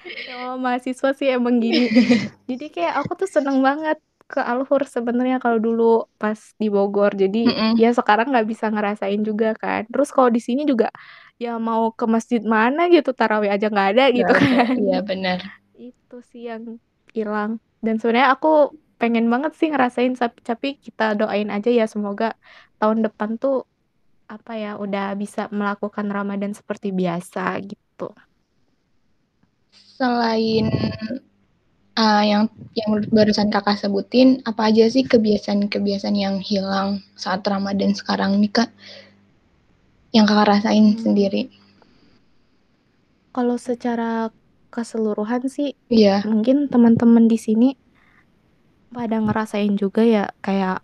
Ya 0.04 0.34
Allah 0.38 0.58
mahasiswa 0.58 1.10
sih 1.14 1.28
emang 1.30 1.58
gini. 1.62 1.86
Jadi 2.50 2.66
kayak 2.74 2.94
aku 3.04 3.12
tuh 3.24 3.28
seneng 3.30 3.62
banget 3.62 3.98
ke 4.26 4.40
Al-Hur 4.40 4.88
sebenarnya 4.88 5.38
kalau 5.44 5.60
dulu 5.60 6.08
pas 6.16 6.38
di 6.56 6.72
Bogor. 6.72 7.12
Jadi 7.14 7.44
Mhm. 7.46 7.76
ya 7.76 7.90
sekarang 7.92 8.32
nggak 8.32 8.48
bisa 8.48 8.66
ngerasain 8.72 9.20
juga 9.22 9.52
kan. 9.58 9.84
Terus 9.92 10.08
kalau 10.10 10.32
di 10.32 10.40
sini 10.40 10.64
juga 10.64 10.88
ya 11.36 11.58
mau 11.60 11.92
ke 11.92 12.04
masjid 12.08 12.40
mana 12.40 12.88
gitu, 12.88 13.12
tarawih 13.12 13.50
aja 13.52 13.66
nggak 13.68 13.88
ada 13.96 14.04
gitu 14.14 14.32
kan. 14.32 14.74
iya 14.78 14.98
bener. 15.04 15.38
Itu 15.76 16.24
sih 16.24 16.48
yang 16.48 16.80
ilang. 17.12 17.60
Dan 17.82 17.98
sebenarnya 17.98 18.32
aku 18.38 18.72
pengen 18.96 19.26
banget 19.26 19.52
sih 19.58 19.66
ngerasain 19.66 20.14
tapi 20.46 20.78
kita 20.78 21.18
doain 21.18 21.50
aja 21.50 21.66
ya 21.74 21.90
semoga 21.90 22.38
tahun 22.78 23.02
depan 23.02 23.34
tuh 23.42 23.66
apa 24.30 24.56
ya, 24.56 24.80
udah 24.80 25.12
bisa 25.12 25.52
melakukan 25.52 26.08
Ramadan 26.08 26.56
seperti 26.56 26.88
biasa 26.88 27.60
gitu. 27.68 28.08
Selain, 30.02 30.66
eee, 31.94 32.22
yang 32.26 32.50
yang 32.74 32.90
barusan 33.14 33.54
Kakak 33.54 33.78
sebutin, 33.78 34.42
apa 34.50 34.66
aja 34.74 34.90
sih 34.90 35.06
kebiasaan-kebiasaan 35.06 36.18
yang 36.18 36.36
hilang 36.42 37.06
saat 37.14 37.46
Ramadan 37.46 37.94
sekarang 37.94 38.34
nih, 38.42 38.50
Kak? 38.50 38.70
Yang 40.10 40.26
Kakak 40.34 40.48
rasain 40.58 40.86
Mmm. 40.90 40.98
sendiri? 41.06 41.42
Kalau 43.30 43.56
secara 43.56 44.28
keseluruhan 44.74 45.46
sih 45.48 45.72
Iya. 45.88 46.20
mungkin 46.28 46.68
teman-teman 46.68 47.30
di 47.30 47.38
sini 47.40 47.76
pada 48.92 49.16
ngerasain 49.22 49.72
juga 49.78 50.02
ya 50.04 50.24
kayak 50.44 50.82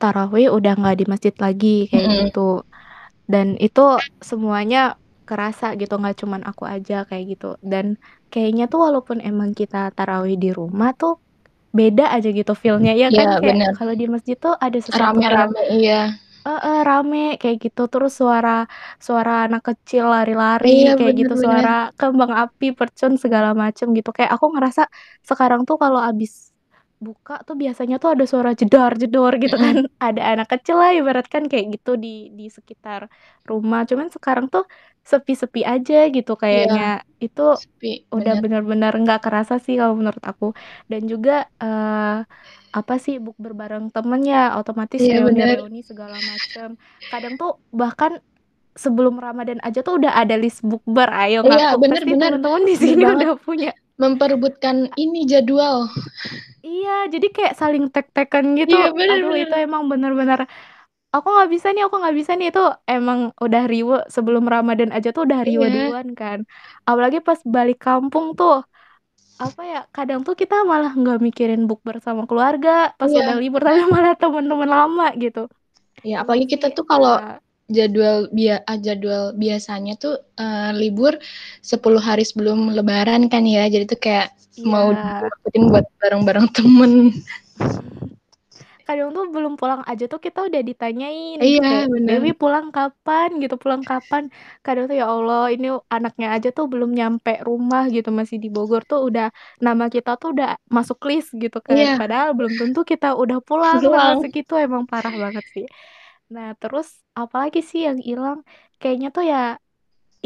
tarawih 0.00 0.52
udah 0.54 0.72
nggak 0.78 0.96
di 1.00 1.04
masjid 1.08 1.34
lagi 1.36 1.88
kayak 1.90 2.06
Mhm. 2.08 2.18
gitu. 2.30 2.50
Dan 3.28 3.56
itu 3.60 4.00
semuanya 4.20 4.96
kerasa 5.28 5.64
gitu, 5.80 5.92
nggak 6.00 6.16
cuman 6.22 6.42
aku 6.50 6.64
aja 6.74 6.94
kayak 7.08 7.24
gitu. 7.32 7.46
Dan 7.70 7.86
kayaknya 8.32 8.62
tuh 8.72 8.78
walaupun 8.86 9.18
emang 9.28 9.50
kita 9.60 9.76
tarawih 9.96 10.34
di 10.42 10.48
rumah 10.60 10.88
tuh 11.00 11.12
beda 11.78 12.04
aja 12.14 12.28
gitu 12.38 12.52
feel-nya, 12.62 12.92
ya 13.02 13.08
Iya, 13.10 13.18
kan? 13.18 13.28
Kayak 13.40 13.58
kalau 13.76 13.94
di 14.00 14.04
masjid 14.14 14.36
tuh 14.44 14.52
ada 14.64 14.78
sesuatu 14.88 15.18
Rame-rame, 15.28 15.60
iya. 15.76 16.00
heeh, 16.46 16.76
rame 16.88 17.18
kayak 17.40 17.56
gitu. 17.64 17.80
Terus 17.92 18.12
suara 18.20 18.50
suara 19.06 19.30
anak 19.48 19.62
kecil 19.68 20.04
Iya, 20.70 20.90
lari-lari 20.94 20.94
kayak 20.98 21.12
bener 21.12 21.26
gitu, 21.26 21.34
bener. 21.40 21.44
suara 21.44 21.88
kembang 21.98 22.32
api, 22.42 22.66
percun 22.78 23.12
segala 23.24 23.50
macem 23.62 23.86
gitu. 23.96 24.10
Kayak 24.16 24.32
aku 24.36 24.46
ngerasa 24.54 24.82
sekarang 25.28 25.60
tuh 25.68 25.76
kalau 25.82 26.00
habis 26.08 26.52
buka 27.04 27.32
tuh 27.46 27.56
biasanya 27.62 27.94
tuh 28.02 28.08
ada 28.16 28.24
suara 28.32 28.50
jedor-jedor 28.60 29.32
gitu 29.42 29.56
Mhm. 29.56 29.64
kan. 29.64 29.76
Ada 30.04 30.20
anak 30.36 30.46
kecil 30.52 30.76
lah 30.80 30.90
ibaratkan 30.98 31.42
kayak 31.50 31.66
gitu 31.80 31.90
di 32.04 32.08
di 32.38 32.44
sekitar 32.56 33.00
rumah. 33.50 33.80
Cuman 33.88 34.08
sekarang 34.16 34.46
tuh 34.52 34.64
sepi-sepi 35.10 35.60
aja 35.72 35.94
gitu 36.16 36.32
Iya, 36.52 36.72
kayaknya. 36.74 36.82
Itu 37.24 37.42
sepi, 37.60 37.88
udah 38.16 38.34
bener. 38.34 38.42
bener-bener 38.42 38.92
nggak 39.02 39.20
kerasa 39.24 39.54
sih 39.64 39.74
kalau 39.80 39.94
menurut 40.00 40.24
aku. 40.30 40.46
Dan 40.90 41.02
juga, 41.12 41.32
eee, 41.62 42.24
apa 42.78 42.94
sih, 43.04 43.14
bukber 43.24 43.52
bareng 43.60 43.86
temen 43.94 44.20
ya 44.32 44.38
otomatis 44.60 45.02
Iya, 45.02 45.14
reuni-reuni 45.14 45.80
segala 45.90 46.16
macem. 46.30 46.68
Kadang 47.12 47.34
tuh 47.40 47.50
bahkan 47.80 48.12
sebelum 48.84 49.16
Ramadan 49.26 49.60
aja 49.66 49.80
tuh 49.86 49.94
udah 50.00 50.12
ada 50.22 50.34
list 50.42 50.60
bukber, 50.70 51.08
ayo 51.22 51.38
Iya, 51.46 51.66
bener 51.82 52.02
Pasti 52.02 52.10
bener. 52.10 52.32
teman-teman 52.34 52.62
di 52.70 52.76
Bener 52.78 52.96
sini 52.96 53.02
banget. 53.04 53.28
udah 53.28 53.30
punya. 53.46 53.70
Memperebutkan 54.02 54.90
ini 54.98 55.22
jadwal. 55.30 55.86
Iya, 56.66 56.90
jadi 57.12 57.26
kayak 57.36 57.54
saling 57.60 57.84
tek-tekan 57.94 58.44
gitu. 58.60 58.74
Iya, 58.74 58.86
bener 58.96 59.10
Aduh 59.10 59.32
itu 59.42 59.54
emang 59.64 59.82
bener-bener, 59.90 60.40
"Aku 61.14 61.26
nggak 61.34 61.50
bisa 61.54 61.68
nih 61.74 61.82
aku 61.86 61.96
nggak 62.02 62.16
bisa 62.20 62.32
nih." 62.38 62.46
Itu 62.52 62.62
emang 62.90 63.20
udah 63.44 63.62
riweuh 63.72 64.02
sebelum 64.14 64.44
Ramadan 64.54 64.90
aja 64.96 65.08
tuh 65.16 65.22
udah 65.28 65.40
riweuh 65.48 65.70
Iya. 65.70 65.74
duluan 65.74 66.08
kan. 66.20 66.38
Apalagi 66.88 67.18
pas 67.28 67.40
balik 67.46 67.78
kampung 67.86 68.26
tuh, 68.38 68.66
apa 69.42 69.62
ya, 69.72 69.80
kadang 69.96 70.20
tuh 70.26 70.34
kita 70.42 70.56
malah 70.70 70.92
nggak 71.00 71.18
mikirin 71.26 71.62
bukber 71.70 71.96
sama 72.06 72.24
keluarga, 72.30 72.92
pas 73.00 73.10
Iya, 73.10 73.20
udah 73.24 73.36
libur 73.42 73.60
tapi 73.64 73.80
malah 73.94 74.14
temen-temen 74.20 74.70
lama 74.70 75.06
gitu. 75.22 75.40
Ya, 76.04 76.20
Emang 76.20 76.24
apalagi 76.26 76.46
kita 76.50 76.66
tuh 76.76 76.84
kalau 76.88 77.16
eee 77.20 77.38
jadwal 77.72 78.18
bia 78.36 78.56
eee, 78.68 78.78
jadwal 78.86 79.24
biasanya 79.38 79.92
tuh, 80.02 80.14
eee, 80.40 80.70
libur 80.80 81.14
10 81.64 82.00
hari 82.02 82.22
sebelum 82.28 82.72
lebaran 82.76 83.26
kan 83.32 83.44
ya, 83.48 83.64
jadi 83.72 83.84
tuh 83.88 84.00
kayak 84.04 84.28
mau 84.66 84.92
Iya. 84.92 85.00
didapetin 85.00 85.64
buat 85.72 85.86
bareng-bareng 86.02 86.48
temen. 86.56 86.92
Kadang 88.86 89.08
tuh 89.16 89.24
belum 89.34 89.52
pulang 89.60 89.80
aja 89.90 90.04
tuh 90.12 90.20
kita 90.26 90.38
udah 90.48 90.60
ditanyain 90.68 91.36
gitu 91.48 91.60
Iya, 91.62 91.62
kayak, 91.68 91.88
bener. 91.92 92.04
"Dewi 92.06 92.30
pulang 92.40 92.68
kapan?" 92.76 93.28
gitu, 93.42 93.54
"Pulang 93.62 93.82
kapan?" 93.88 94.28
Kadang 94.64 94.84
tuh 94.90 94.96
ya 95.00 95.06
Allah 95.08 95.48
ini 95.54 95.66
anaknya 95.94 96.26
aja 96.36 96.48
tuh 96.56 96.66
belum 96.72 96.90
nyampe 96.98 97.32
rumah 97.48 97.88
gitu, 97.94 98.08
masih 98.12 98.36
di 98.44 98.48
Bogor 98.52 98.82
tuh 98.90 99.00
udah 99.08 99.26
nama 99.64 99.84
kita 99.94 100.10
tuh 100.20 100.28
udah 100.36 100.48
masuk 100.76 100.98
list 101.08 101.32
gitu 101.42 101.58
kan, 101.64 101.84
Iya. 101.84 101.98
padahal 101.98 102.36
belum 102.38 102.52
tentu 102.60 102.80
kita 102.84 103.16
udah 103.16 103.38
pulang 103.48 103.84
segitu, 104.20 104.52
emang 104.60 104.84
parah 104.90 105.14
banget 105.16 105.44
sih. 105.54 105.64
Nah 106.34 106.52
terus 106.60 106.88
apalagi 107.16 107.60
sih 107.64 107.80
yang 107.88 108.00
ilang, 108.04 108.40
kayaknya 108.80 109.08
tuh 109.16 109.24
ya 109.32 109.38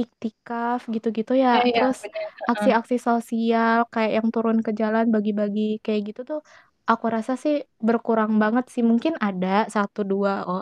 iktikaf 0.01 0.87
gitu-gitu 0.95 1.35
Iya 1.53 1.59
ya, 1.59 1.67
iya, 1.69 1.83
terus 1.83 1.99
bener, 2.03 2.31
heeh. 2.57 2.73
aksi-aksi 2.77 2.97
sosial 3.03 3.85
kayak 3.95 4.13
yang 4.23 4.29
turun 4.35 4.59
ke 4.67 4.71
jalan 4.81 5.07
bagi-bagi 5.15 5.83
kayak 5.85 6.03
gitu 6.15 6.21
tuh, 6.31 6.41
aku 6.91 7.07
rasa 7.15 7.33
sih 7.43 7.55
berkurang 7.87 8.33
banget 8.43 8.65
sih. 8.75 8.83
Mungkin 8.91 9.15
ada 9.27 9.49
1, 9.75 10.01
2 10.11 10.33
o 10.51 10.53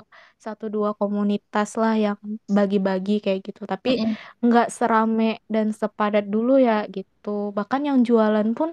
1, 0.44 0.64
2 0.74 0.90
komunitas 1.00 1.68
lah 1.80 1.94
yang 2.04 2.18
bagi-bagi 2.56 3.12
kayak 3.24 3.40
gitu, 3.46 3.62
tapi 3.72 3.88
Mhm. 3.88 4.16
nggak 4.44 4.66
serame 4.76 5.24
dan 5.54 5.66
sepadat 5.80 6.24
dulu 6.34 6.52
ya 6.68 6.72
gitu. 6.96 7.28
Bahkan 7.56 7.80
yang 7.88 7.98
jualan 8.08 8.48
pun 8.58 8.70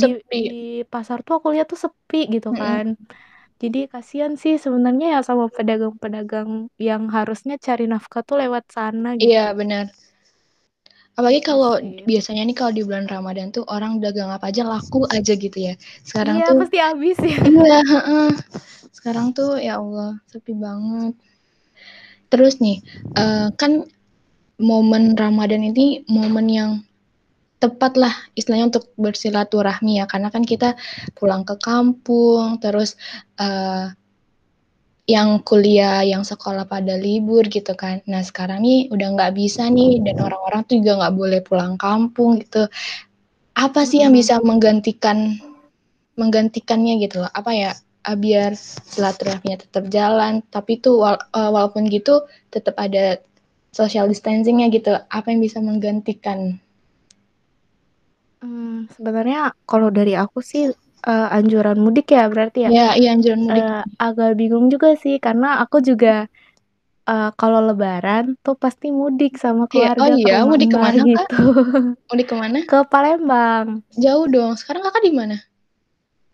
di 0.00 0.06
Sepi. 0.26 0.50
di 0.50 0.54
pasar 0.92 1.18
tuh 1.26 1.34
aku 1.38 1.48
lihat 1.54 1.66
tuh 1.72 1.80
sepi 1.84 2.18
gitu 2.34 2.50
Mhm. 2.50 2.58
kan. 2.60 2.86
Jadi 3.62 3.78
kasihan 3.92 4.34
sih 4.42 4.54
sebenarnya 4.64 5.06
ya 5.14 5.20
sama 5.28 5.44
pedagang-pedagang 5.56 6.50
yang 6.88 7.02
harusnya 7.16 7.54
cari 7.66 7.84
nafkah 7.92 8.22
tuh 8.28 8.36
lewat 8.42 8.64
sana 8.76 9.08
Iya, 9.22 9.40
gitu. 9.42 9.48
bener. 9.58 9.86
Apalagi 11.18 11.42
kalau 11.42 11.82
sih. 11.82 12.06
biasanya 12.06 12.46
nih 12.46 12.54
kalau 12.54 12.70
di 12.70 12.86
bulan 12.86 13.10
Ramadan 13.10 13.50
tuh 13.50 13.66
orang 13.66 13.98
dagang 13.98 14.30
apa 14.30 14.54
aja 14.54 14.62
laku 14.62 15.02
aja 15.10 15.34
gitu 15.34 15.58
ya. 15.58 15.74
Sekarang 16.06 16.38
Iya, 16.38 16.46
tuh 16.46 16.54
pasti 16.62 16.78
habis 16.78 17.18
ya. 17.18 17.36
iya, 17.42 17.78
sekarang 18.94 19.26
tuh 19.34 19.58
ya 19.58 19.82
Allah 19.82 20.22
sepi 20.30 20.54
banget. 20.54 21.18
Terus 22.30 22.60
nih, 22.60 22.78
eee, 23.18 23.48
kan 23.56 23.88
momen 24.62 25.16
Ramadan 25.18 25.62
ini 25.66 26.06
momen 26.08 26.46
yang 26.50 26.70
tepat 27.58 27.98
lah 27.98 28.14
istilahnya 28.38 28.70
untuk 28.70 28.94
bersilaturahmi 29.00 29.98
ya, 30.00 30.06
karena 30.06 30.30
kan 30.30 30.46
kita 30.46 30.78
pulang 31.18 31.42
ke 31.48 31.58
kampung, 31.58 32.62
terus, 32.62 32.94
eee 33.42 33.97
yang 35.08 35.40
kuliah, 35.42 36.04
yang 36.04 36.22
sekolah 36.22 36.68
pada 36.68 36.94
libur 37.00 37.48
gitu 37.48 37.72
kan. 37.74 38.04
Nah 38.12 38.20
sekarang 38.22 38.60
nih 38.66 38.92
udah 38.94 39.08
nggak 39.16 39.32
bisa 39.40 39.66
nih 39.72 40.04
dan 40.06 40.16
orang-orang 40.20 40.62
tuh 40.68 40.76
juga 40.84 40.92
nggak 41.04 41.16
boleh 41.20 41.40
pulang 41.48 41.74
kampung 41.80 42.38
gitu. 42.44 42.68
Apa 43.56 43.82
sih 43.88 44.02
yang 44.04 44.12
Mhm. 44.14 44.20
bisa 44.20 44.34
menggantikan 44.44 45.18
menggantikannya 46.20 46.94
gitu 47.04 47.24
loh, 47.24 47.32
apa 47.32 47.52
ya, 47.56 47.70
eee, 48.08 48.16
biar 48.20 48.52
silaturahminya 48.92 49.58
tetap 49.66 49.84
jalan, 49.92 50.44
tapi 50.54 50.78
tuh 50.84 51.00
wal 51.02 51.16
eee, 51.36 51.50
walaupun 51.56 51.88
gitu 51.90 52.24
tetep 52.54 52.76
ada 52.78 53.18
social 53.74 54.06
distancing-nya 54.12 54.68
gitu, 54.74 54.94
apa 55.10 55.26
yang 55.32 55.40
bisa 55.44 55.58
menggantikan? 55.64 56.60
Mmm, 58.42 58.86
sebenarnya 58.94 59.50
kalau 59.66 59.90
dari 59.90 60.14
aku 60.14 60.38
sih, 60.38 60.70
eee, 61.08 61.26
anjuran 61.36 61.78
mudik 61.84 62.06
ya 62.16 62.22
berarti 62.32 62.58
ya? 62.68 62.72
Iya 62.72 62.86
iya, 63.00 63.08
anjuran 63.14 63.40
mudik. 63.46 63.66
Eee, 63.66 63.82
agak 64.06 64.30
bingung 64.40 64.66
juga 64.74 64.88
sih 65.02 65.14
karena 65.26 65.46
aku 65.62 65.76
juga, 65.88 66.08
eee, 67.10 67.30
kalau 67.40 67.60
lebaran 67.68 68.24
tuh 68.44 68.56
pasti 68.64 68.86
mudik 69.00 69.32
sama 69.44 69.64
Iya, 69.74 69.88
oh 70.00 70.08
keluarga 70.08 70.10
ke 70.22 70.28
iya, 70.28 70.34
rumah 70.34 70.48
mudik 70.48 70.68
ke 70.72 70.78
Mbah 70.78 70.84
mana, 70.84 71.02
Kak? 71.12 71.28
gitu. 71.28 71.34
Mudik 72.08 72.26
ke 72.32 72.36
mana? 72.40 72.60
Ke 72.70 72.78
Palembang. 72.92 73.68
Jauh 74.02 74.26
dong, 74.34 74.52
sekarang 74.60 74.82
Kakak 74.84 75.02
di 75.06 75.12
mana? 75.16 75.36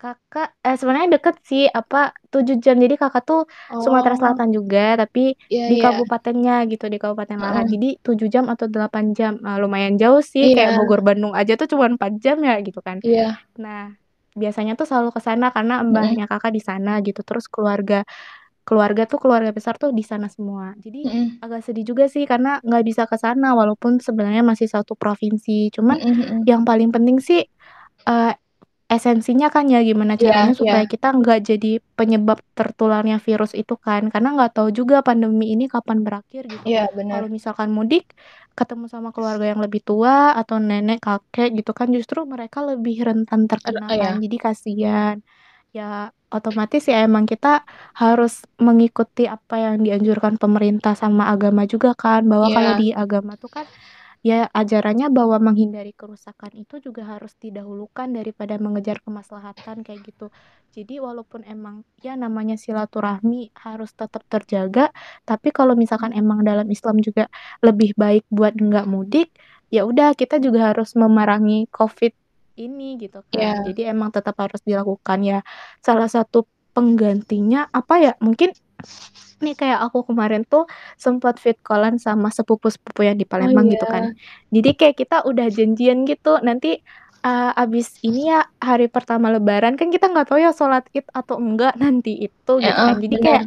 Kakak 0.01 0.59
eh, 0.67 0.75
sebenarnya 0.75 1.09
deket 1.15 1.35
sih, 1.47 1.63
apa, 1.71 2.11
7 2.27 2.59
jam. 2.59 2.75
Jadi 2.83 2.95
Kakak 2.99 3.23
tuh 3.23 3.41
Sumatera 3.79 4.13
Oh. 4.13 4.19
Selatan 4.19 4.51
juga, 4.51 4.99
tapi 4.99 5.39
Iya 5.49 5.65
di 5.69 5.75
iya. 5.75 5.83
kabupatennya 5.83 6.67
gitu, 6.67 6.85
di 6.91 6.99
Kabupaten 6.99 7.39
Lahat. 7.39 7.63
Heeh. 7.63 7.71
Jadi 7.73 7.87
7 8.03 8.27
jam 8.27 8.45
atau 8.51 8.67
8 8.67 9.15
jam, 9.15 9.33
eee, 9.39 9.57
lumayan 9.63 9.95
jauh 9.95 10.19
sih, 10.19 10.51
kayak 10.51 10.71
Iya. 10.71 10.75
Bogor 10.75 10.99
Bandung 10.99 11.31
aja 11.31 11.55
tuh 11.55 11.67
cuman 11.71 11.95
4 11.95 12.13
jam 12.23 12.37
ya 12.43 12.59
gitu 12.59 12.79
kan. 12.83 12.99
Iya. 13.03 13.45
Nah, 13.59 13.95
biasanya 14.41 14.73
tuh 14.79 14.87
selalu 14.89 15.09
ke 15.15 15.21
sana 15.23 15.45
karena 15.55 15.73
mbahnya 15.87 16.25
Kakak 16.31 16.51
di 16.57 16.61
sana 16.63 16.91
gitu, 17.05 17.21
terus 17.27 17.45
keluarga 17.51 18.03
keluarga 18.67 19.03
tuh 19.11 19.19
keluarga 19.23 19.51
besar 19.57 19.75
tuh 19.81 19.91
di 19.93 20.03
sana 20.05 20.27
semua. 20.31 20.73
Jadi 20.81 20.99
Mhm. 21.03 21.45
agak 21.45 21.61
sedih 21.67 21.85
juga 21.89 22.05
sih 22.09 22.25
karena 22.31 22.57
nggak 22.65 22.83
bisa 22.89 23.03
ke 23.11 23.17
sana 23.21 23.53
walaupun 23.59 24.01
sebenarnya 24.01 24.41
masih 24.45 24.67
satu 24.71 24.93
provinsi. 24.97 25.69
Cuman 25.75 25.97
Mhm 25.97 26.09
mhm. 26.09 26.49
yang 26.49 26.63
paling 26.69 26.89
penting 26.95 27.17
sih, 27.21 27.41
eee, 28.09 28.33
esensinya 28.91 29.47
kan 29.55 29.65
ya 29.73 29.81
gimana 29.85 30.15
Iya 30.19 30.33
caranya 30.33 30.53
supaya 30.57 30.85
iya. 30.85 30.89
kita 30.89 31.07
nggak 31.17 31.39
jadi 31.49 31.69
penyebab 31.99 32.39
tertularnya 32.57 33.17
virus 33.27 33.51
itu 33.57 33.75
kan, 33.81 34.03
karena 34.13 34.29
nggak 34.37 34.51
tahu 34.57 34.69
juga 34.79 35.01
pandemi 35.07 35.45
ini 35.55 35.65
kapan 35.71 35.99
berakhir 36.05 36.43
gitu. 36.53 36.67
Iya, 36.67 36.87
bener. 36.97 37.11
Kalau 37.11 37.27
misalkan 37.31 37.69
mudik, 37.77 38.03
ketemu 38.59 38.85
sama 38.93 39.09
keluarga 39.15 39.45
yang 39.51 39.61
lebih 39.65 39.81
tua 39.87 40.13
atau 40.39 40.57
nenek, 40.67 40.97
kakek 41.05 41.47
gitu 41.57 41.71
kan, 41.79 41.87
justru 41.97 42.19
mereka 42.33 42.57
lebih 42.69 42.95
rentan 43.07 43.41
Er 43.51 43.59
terkena 43.65 43.85
ya. 43.95 44.11
jadi 44.23 44.37
kasihan. 44.45 45.15
Ya 45.77 45.83
otomatis 46.35 46.83
ya 46.91 46.97
emang 47.07 47.25
kita 47.31 47.47
harus 48.01 48.33
mengikuti 48.67 49.21
apa 49.35 49.55
yang 49.65 49.75
dianjurkan 49.85 50.35
pemerintah 50.41 50.93
sama 51.03 51.23
agama 51.33 51.61
juga 51.73 51.89
kan, 52.03 52.21
bahwa 52.31 52.47
kalau 52.55 52.71
Iya. 52.71 52.79
di 52.81 52.85
agama 53.01 53.31
tuh 53.41 53.49
kan, 53.55 53.65
ya 54.25 54.49
ajarannya 54.49 55.13
bahwa 55.13 55.37
menghindari 55.37 55.93
kerusakan 55.93 56.49
itu 56.57 56.81
juga 56.81 57.05
harus 57.05 57.37
didahulukan 57.37 58.09
daripada 58.09 58.57
mengejar 58.57 58.97
kemaslahatan 59.05 59.85
kayak 59.85 60.01
gitu. 60.01 60.33
Jadi 60.73 60.97
walaupun 60.97 61.45
emang 61.45 61.85
ya 62.01 62.17
namanya 62.17 62.57
silaturahmi 62.57 63.53
harus 63.53 63.93
tetap 63.93 64.25
terjaga, 64.25 64.89
tapi 65.29 65.53
kalau 65.53 65.77
misalkan 65.77 66.09
emang 66.09 66.41
dalam 66.41 66.65
Islam 66.73 66.97
juga 67.05 67.29
lebih 67.61 67.93
baik 67.93 68.25
buat 68.33 68.57
nggak 68.57 68.89
mudik, 68.89 69.29
ya 69.69 69.85
udah 69.85 70.17
kita 70.17 70.41
juga 70.41 70.73
harus 70.73 70.97
memerangi 70.97 71.69
Covid 71.69 72.17
ini 72.57 72.97
gitu 72.97 73.21
kan. 73.29 73.29
Iya. 73.29 73.53
Jadi 73.61 73.81
emang 73.93 74.09
tetap 74.09 74.41
harus 74.41 74.65
dilakukan. 74.65 75.21
Ya 75.21 75.45
salah 75.85 76.09
satu 76.09 76.49
penggantinya 76.73 77.69
apa 77.69 78.01
ya, 78.01 78.11
mungkin 78.17 78.57
nih 79.43 79.53
kayak 79.59 79.79
aku 79.91 79.99
kemarin 80.09 80.41
tuh 80.47 80.63
sempet 80.95 81.35
vid 81.43 81.57
call-an 81.67 81.99
sama 81.99 82.31
sepupu-sepupu 82.31 83.03
yang 83.07 83.17
di 83.19 83.27
Oh 83.39 83.49
Palembang 83.51 83.67
gitu 83.67 83.83
kan. 83.89 84.03
iya. 84.03 84.15
Jadi 84.55 84.69
kayak 84.79 84.95
kita 85.01 85.17
udah 85.27 85.47
janjian 85.51 86.07
gitu, 86.07 86.39
nanti, 86.47 86.79
eee, 87.25 87.49
habis 87.59 87.99
ini 88.07 88.31
ya 88.31 88.47
hari 88.63 88.87
pertama 88.87 89.27
lebaran 89.35 89.75
kan 89.79 89.91
kita 89.91 90.07
nggak 90.11 90.27
tahu 90.31 90.39
ya 90.39 90.51
sholat 90.55 90.87
Id 90.95 91.05
atau 91.11 91.35
enggak 91.43 91.75
nanti 91.79 92.15
itu 92.27 92.53
gitu 92.63 92.79
kan. 92.87 92.95
Jadi 93.03 93.15
kayak 93.19 93.43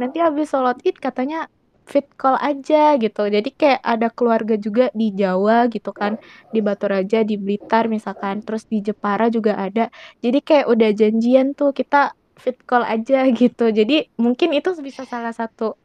nanti 0.00 0.18
habis 0.22 0.46
sholat 0.52 0.78
Id 0.86 0.96
katanya 1.02 1.50
vid 1.90 2.06
call 2.14 2.38
aja 2.38 2.94
gitu. 3.02 3.22
Jadi 3.26 3.50
kayak 3.58 3.80
ada 3.82 4.08
keluarga 4.14 4.54
juga 4.54 4.86
di 4.94 5.10
Jawa 5.18 5.66
gitu 5.74 5.90
kan, 5.90 6.14
di 6.54 6.62
Baturaja, 6.62 7.26
di 7.26 7.34
Blitar 7.42 7.90
misalkan, 7.90 8.46
terus 8.46 8.62
di 8.70 8.78
Jepara 8.86 9.26
juga 9.34 9.58
ada. 9.58 9.90
Jadi 10.22 10.38
kayak 10.46 10.66
udah 10.70 10.90
janjian 10.94 11.58
tuh 11.58 11.74
kita 11.74 12.14
vid 12.40 12.56
call 12.68 12.84
aja 12.86 13.26
gitu. 13.40 13.70
Jadi 13.72 14.08
mungkin 14.20 14.50
itu 14.56 14.70
bisa 14.80 15.04
salah 15.08 15.32
satu 15.34 15.76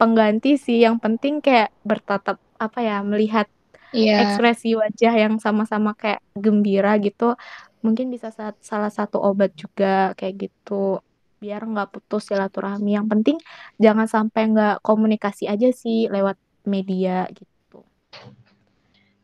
pengganti 0.00 0.58
sih, 0.58 0.82
yang 0.84 0.98
penting 0.98 1.38
kayak 1.44 1.70
bertatap 1.86 2.36
apa 2.58 2.78
ya, 2.82 3.00
melihat 3.06 3.46
Iya. 3.94 4.26
ekspresi 4.26 4.74
wajah 4.74 5.14
yang 5.14 5.34
sama-sama 5.38 5.94
kayak 5.94 6.18
gembira 6.34 6.98
gitu, 6.98 7.38
mungkin 7.84 8.10
bisa 8.10 8.28
sat 8.34 8.58
salah 8.58 8.90
satu 8.90 9.22
obat 9.22 9.54
juga 9.54 10.10
kayak 10.18 10.34
gitu, 10.50 10.98
biar 11.42 11.62
nggak 11.62 11.88
putus 11.94 12.26
silaturahmi. 12.26 12.90
Yang 12.98 13.06
penting 13.12 13.36
jangan 13.78 14.06
sampai 14.10 14.42
nggak 14.50 14.74
komunikasi 14.82 15.46
aja 15.46 15.70
sih 15.70 16.10
lewat 16.10 16.36
media 16.66 17.30
gitu. 17.38 17.86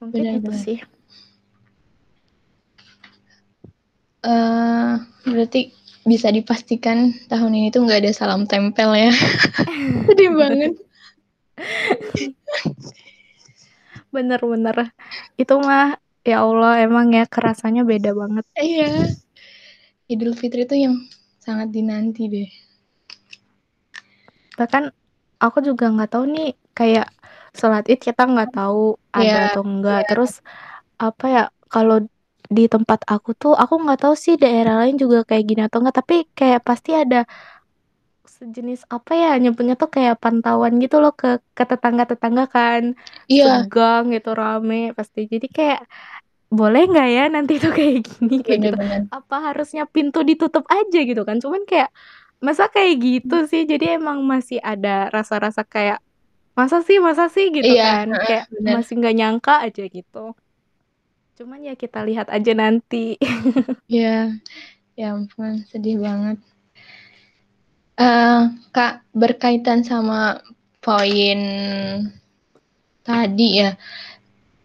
Mungkin 0.01 0.23
Bener 0.23 0.39
itu 0.39 0.53
sih. 0.65 0.79
Eee, 4.21 5.01
berarti 5.25 5.61
bisa 6.09 6.33
dipastikan 6.33 7.13
tahun 7.29 7.53
ini 7.55 7.69
tuh 7.71 7.85
nggak 7.85 8.01
ada 8.07 8.13
salam 8.17 8.49
tempel 8.49 8.91
ya? 8.97 9.13
Sedih 10.09 10.33
banget. 10.33 10.73
Bener 14.11 14.41
bener. 14.43 14.77
Itu 15.37 15.61
mah 15.61 16.01
ya 16.27 16.43
Allah 16.45 16.83
emang 16.85 17.13
ya 17.15 17.25
kerasanya 17.29 17.85
beda 17.87 18.11
banget. 18.17 18.45
Iya. 18.59 19.07
Idul 20.11 20.35
Fitri 20.35 20.67
itu 20.67 20.75
yang 20.75 20.95
sangat 21.39 21.71
dinanti 21.71 22.27
deh. 22.27 22.51
Bahkan 24.59 24.91
aku 25.39 25.59
juga 25.63 25.89
nggak 25.89 26.11
tahu 26.11 26.25
nih 26.27 26.51
kayak 26.75 27.09
sholat 27.55 27.87
id 27.87 27.99
kita 28.03 28.27
nggak 28.27 28.55
tahu 28.55 28.99
ada 29.15 29.23
Iya, 29.25 29.39
atau 29.55 29.63
enggak. 29.63 30.01
iya. 30.05 30.09
Terus 30.11 30.33
apa 31.01 31.25
ya 31.31 31.45
kalau 31.71 32.05
di 32.57 32.63
tempat 32.73 33.01
aku 33.13 33.31
tuh 33.41 33.53
aku 33.63 33.75
nggak 33.83 33.99
tahu 34.03 34.15
sih 34.25 34.35
daerah 34.43 34.75
lain 34.83 34.97
juga 35.03 35.19
kayak 35.29 35.45
gini 35.49 35.61
atau 35.67 35.79
enggak. 35.81 35.97
Tapi 36.03 36.15
kayak 36.39 36.61
pasti 36.69 36.91
ada 37.03 37.17
sejenis 38.37 38.81
apa 38.95 39.13
ya 39.23 39.29
nyebutnya 39.43 39.75
tuh 39.83 39.89
kayak 39.97 40.15
pantauan 40.23 40.73
gitu 40.83 40.97
loh 41.03 41.13
ke 41.21 41.27
ke 41.57 41.63
tetangga-tetangga 41.71 42.45
kan 42.55 42.83
Iya, 43.29 43.71
segang 43.71 44.03
gitu 44.15 44.29
rame 44.41 44.77
pasti. 44.99 45.21
Jadi 45.33 45.47
kayak 45.57 45.81
boleh 46.59 46.81
nggak 46.91 47.09
ya 47.17 47.23
nanti 47.35 47.53
tuh 47.65 47.73
kayak 47.79 47.97
gini 48.09 48.35
kayak 48.47 48.61
gitu. 48.67 48.77
bener-bener. 48.77 49.09
Apa 49.17 49.37
harusnya 49.51 49.83
pintu 49.95 50.19
ditutup 50.31 50.65
aja 50.77 50.99
gitu 51.11 51.23
kan? 51.29 51.37
Cuman 51.45 51.63
kayak 51.71 51.91
masa 52.47 52.65
kayak 52.75 52.95
gitu 53.07 53.35
sih. 53.51 53.63
Jadi 53.73 53.85
emang 53.99 54.19
masih 54.33 54.59
ada 54.71 54.91
rasa-rasa 55.17 55.63
kayak 55.75 55.99
masa 56.59 56.77
sih 56.89 56.99
masa 57.07 57.25
sih 57.35 57.47
gitu 57.57 57.73
Iya, 57.73 57.85
kan 57.85 58.07
kayak 58.27 58.45
bener. 58.53 58.75
masih 58.75 58.93
nggak 59.01 59.15
nyangka 59.19 59.53
aja 59.67 59.83
gitu 59.97 60.19
cuman 61.41 61.65
ya 61.65 61.73
kita 61.73 62.05
lihat 62.05 62.29
aja 62.29 62.53
nanti 62.53 63.17
Iya, 63.89 64.37
ya 64.93 65.17
ampun, 65.17 65.65
sedih 65.73 65.97
banget. 66.05 66.37
Eh, 67.97 68.43
Kak, 68.77 69.09
berkaitan 69.17 69.81
sama 69.81 70.45
poin 70.85 71.41
tadi 73.01 73.49
ya, 73.65 73.73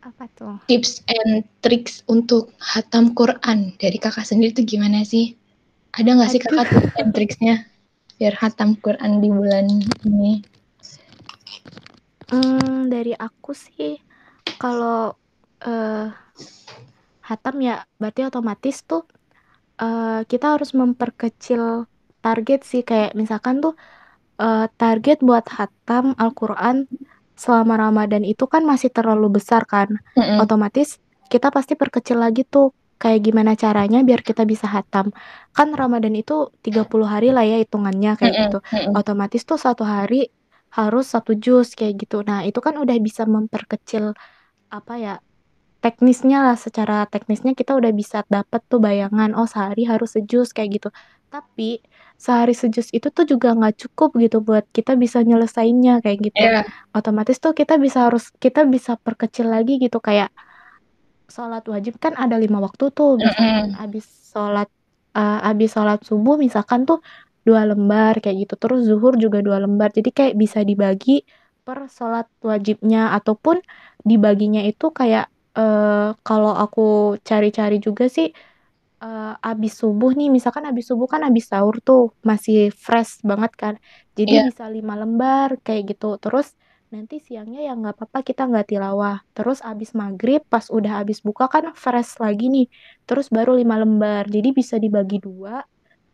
apa 0.03 0.27
tuh 0.35 0.59
tips 0.67 0.99
and 1.07 1.47
tricks 1.63 2.03
untuk 2.11 2.51
hatam 2.59 3.15
Quran 3.15 3.71
dari 3.79 3.95
kakak 3.95 4.27
sendiri 4.27 4.51
tuh 4.51 4.67
gimana 4.67 5.07
sih? 5.07 5.31
Ada 5.95 6.11
nggak 6.11 6.29
sih 6.29 6.41
kakak 6.43 6.67
tips 6.75 6.95
and 6.99 7.11
tricksnya 7.15 7.55
biar 8.19 8.35
hatam 8.35 8.75
Quran 8.83 9.23
di 9.23 9.31
bulan 9.31 9.65
ini? 10.03 10.43
Hmm, 12.29 12.91
dari 12.91 13.15
aku 13.15 13.55
sih 13.55 13.95
kalau 14.59 15.15
eh 15.63 16.24
hatam 17.30 17.56
ya 17.67 17.74
berarti 18.00 18.21
otomatis 18.30 18.76
tuh 18.89 19.02
eh 19.82 20.21
kita 20.32 20.45
harus 20.56 20.71
memperkecil 20.82 21.63
target 22.26 22.60
sih. 22.71 22.82
Kayak 22.89 23.12
misalkan 23.21 23.56
tuh 23.65 23.74
eh, 24.41 24.65
target 24.82 25.17
buat 25.30 25.45
hatam 25.58 26.06
Al-Quran 26.24 26.76
selama 27.43 27.74
Ramadan 27.84 28.24
itu 28.32 28.45
kan 28.54 28.63
masih 28.71 28.89
terlalu 28.98 29.28
besar 29.39 29.63
kan. 29.74 29.89
Mm-mm. 30.17 30.39
otomatis 30.43 30.89
kita 31.34 31.48
pasti 31.56 31.74
perkecil 31.82 32.17
lagi 32.26 32.41
tuh 32.48 32.65
kayak 33.02 33.21
gimana 33.28 33.54
caranya 33.63 34.00
biar 34.08 34.21
kita 34.30 34.43
bisa 34.52 34.67
hatam. 34.76 35.06
Kan 35.58 35.69
Ramadan 35.82 36.15
itu 36.21 36.34
30 36.65 37.08
hari 37.13 37.28
lah 37.36 37.43
ya 37.52 37.58
hitungannya 37.63 38.12
kayak 38.19 38.34
Mm-mm, 38.36 38.43
gitu. 38.52 38.58
otomatis 39.00 39.41
tuh 39.50 39.60
satu 39.65 39.84
hari 39.86 40.32
harus 40.78 41.06
satu 41.13 41.32
jus 41.43 41.67
kayak 41.80 41.93
gitu. 42.08 42.17
Nah 42.30 42.39
itu 42.50 42.60
kan 42.65 42.76
udah 42.84 42.98
bisa 43.08 43.24
memperkecil 43.36 44.06
apa 44.78 44.93
ya 45.06 45.13
teknisnya 45.86 46.41
lah 46.41 46.58
secara 46.58 47.06
teknisnya 47.06 47.54
kita 47.54 47.78
udah 47.78 47.93
bisa 47.93 48.26
dapet 48.26 48.65
tuh 48.65 48.82
bayangan 48.82 49.38
oh 49.38 49.45
sehari 49.45 49.86
harus 49.86 50.17
sejus 50.17 50.50
kayak 50.50 50.82
gitu. 50.82 50.89
Tapi 51.30 51.78
sehari 52.17 52.58
sejus 52.58 52.89
itu 52.89 53.13
tuh 53.13 53.30
juga 53.30 53.54
nggak 53.54 53.86
cukup 53.86 54.17
gitu 54.17 54.41
buat 54.41 54.65
kita 54.74 54.98
bisa 54.98 55.21
nyelesainnya 55.21 56.02
kayak 56.02 56.17
gitu. 56.26 56.41
Iya, 56.41 56.65
otomatis 56.89 57.38
tuh 57.38 57.54
kita 57.54 57.78
bisa 57.78 58.10
harus 58.10 58.34
kita 58.41 58.65
bisa 58.65 58.98
perkecil 58.98 59.45
lagi 59.54 59.78
gitu 59.78 60.02
kayak 60.02 60.34
sholat 61.30 61.62
wajib 61.69 62.02
kan 62.02 62.17
ada 62.17 62.41
lima 62.41 62.58
waktu 62.65 62.89
tuh 62.89 63.21
misalkan 63.21 63.78
abis 63.78 64.06
sholat 64.34 64.69
eh, 65.13 65.50
abis 65.54 65.69
sholat 65.69 66.02
subuh 66.02 66.41
misalkan 66.41 66.89
tuh 66.89 66.98
dua 67.45 67.62
lembar 67.69 68.17
kayak 68.26 68.50
gitu. 68.50 68.58
Terus 68.58 68.89
zuhur 68.89 69.21
juga 69.21 69.45
dua 69.45 69.62
lembar 69.62 69.93
jadi 69.93 70.10
kayak 70.10 70.34
bisa 70.34 70.65
dibagi 70.65 71.21
per 71.62 71.93
sholat 71.93 72.26
wajibnya 72.41 73.13
ataupun 73.13 73.62
dibaginya 74.02 74.65
itu 74.65 74.89
kayak 74.89 75.30
eh, 75.58 76.08
kalau 76.28 76.52
aku 76.63 76.82
cari-cari 77.30 77.76
juga 77.88 78.04
sih 78.15 78.28
eh, 79.04 79.24
abis 79.50 79.72
subuh 79.82 80.12
nih 80.20 80.28
misalkan 80.36 80.65
abis 80.72 80.86
subuh 80.91 81.08
kan 81.13 81.22
abis 81.30 81.46
sahur 81.52 81.76
tuh 81.88 82.02
masih 82.30 82.58
fresh 82.86 83.12
banget 83.30 83.52
kan. 83.62 83.76
Jadi 84.20 84.34
Iya. 84.34 84.46
bisa 84.48 84.63
lima 84.76 84.94
lembar 85.02 85.50
kayak 85.65 85.84
gitu. 85.91 86.06
Terus 86.24 86.48
nanti 86.94 87.15
siangnya 87.28 87.60
ya 87.68 87.72
nggak 87.80 87.94
apa-apa 87.98 88.20
kita 88.30 88.41
nggak 88.50 88.65
tilawah. 88.72 89.15
Terus 89.36 89.60
abis 89.70 89.89
maghrib 90.02 90.41
pas 90.54 90.65
udah 90.78 90.94
abis 91.02 91.20
buka 91.28 91.46
kan 91.54 91.65
fresh 91.84 92.12
lagi 92.24 92.46
nih. 92.56 92.65
Terus 93.08 93.28
baru 93.38 93.52
lima 93.62 93.76
lembar. 93.84 94.24
Jadi 94.36 94.50
bisa 94.60 94.76
dibagi 94.84 95.18
dua 95.28 95.54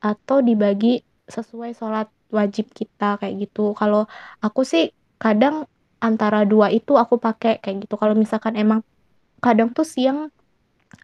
atau 0.08 0.38
dibagi 0.48 0.88
sesuai 1.36 1.72
sholat 1.80 2.08
wajib 2.38 2.66
kita 2.80 3.06
kayak 3.20 3.36
gitu. 3.44 3.62
Kalau 3.80 4.02
aku 4.46 4.62
sih 4.72 4.84
kadang 5.24 5.56
antara 6.08 6.38
dua 6.52 6.68
itu 6.78 6.92
aku 7.04 7.16
pakai 7.26 7.52
kayak 7.64 7.78
gitu. 7.88 7.96
Kalau 8.02 8.16
misalkan 8.24 8.54
emang 8.62 8.82
kadang 9.44 9.70
tuh 9.78 9.86
siang 9.94 10.20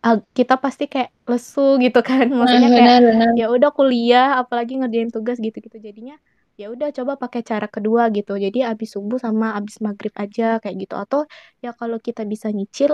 ah, 0.05 0.17
kita 0.37 0.53
pasti 0.63 0.83
kayak 0.93 1.09
lesu 1.29 1.61
gitu 1.83 1.99
kan. 2.09 2.25
Maksudnya 2.39 2.69
kayak 2.77 2.93
ya 3.39 3.45
udah 3.55 3.69
kuliah 3.77 4.27
apalagi 4.41 4.73
ngerjain 4.79 5.11
tugas 5.15 5.37
gitu-gitu. 5.45 5.77
Jadinya 5.87 6.15
ya 6.61 6.65
udah 6.73 6.89
coba 6.97 7.13
pakai 7.23 7.41
cara 7.49 7.67
kedua 7.75 8.09
gitu. 8.17 8.33
Jadi 8.45 8.59
abis 8.65 8.89
subuh 8.95 9.19
sama 9.25 9.53
abis 9.59 9.75
maghrib 9.85 10.13
aja 10.23 10.43
kayak 10.61 10.75
gitu. 10.87 10.95
Atau 11.03 11.19
ya 11.63 11.71
kalau 11.79 11.97
kita 12.07 12.21
bisa 12.27 12.47
nyicil 12.57 12.93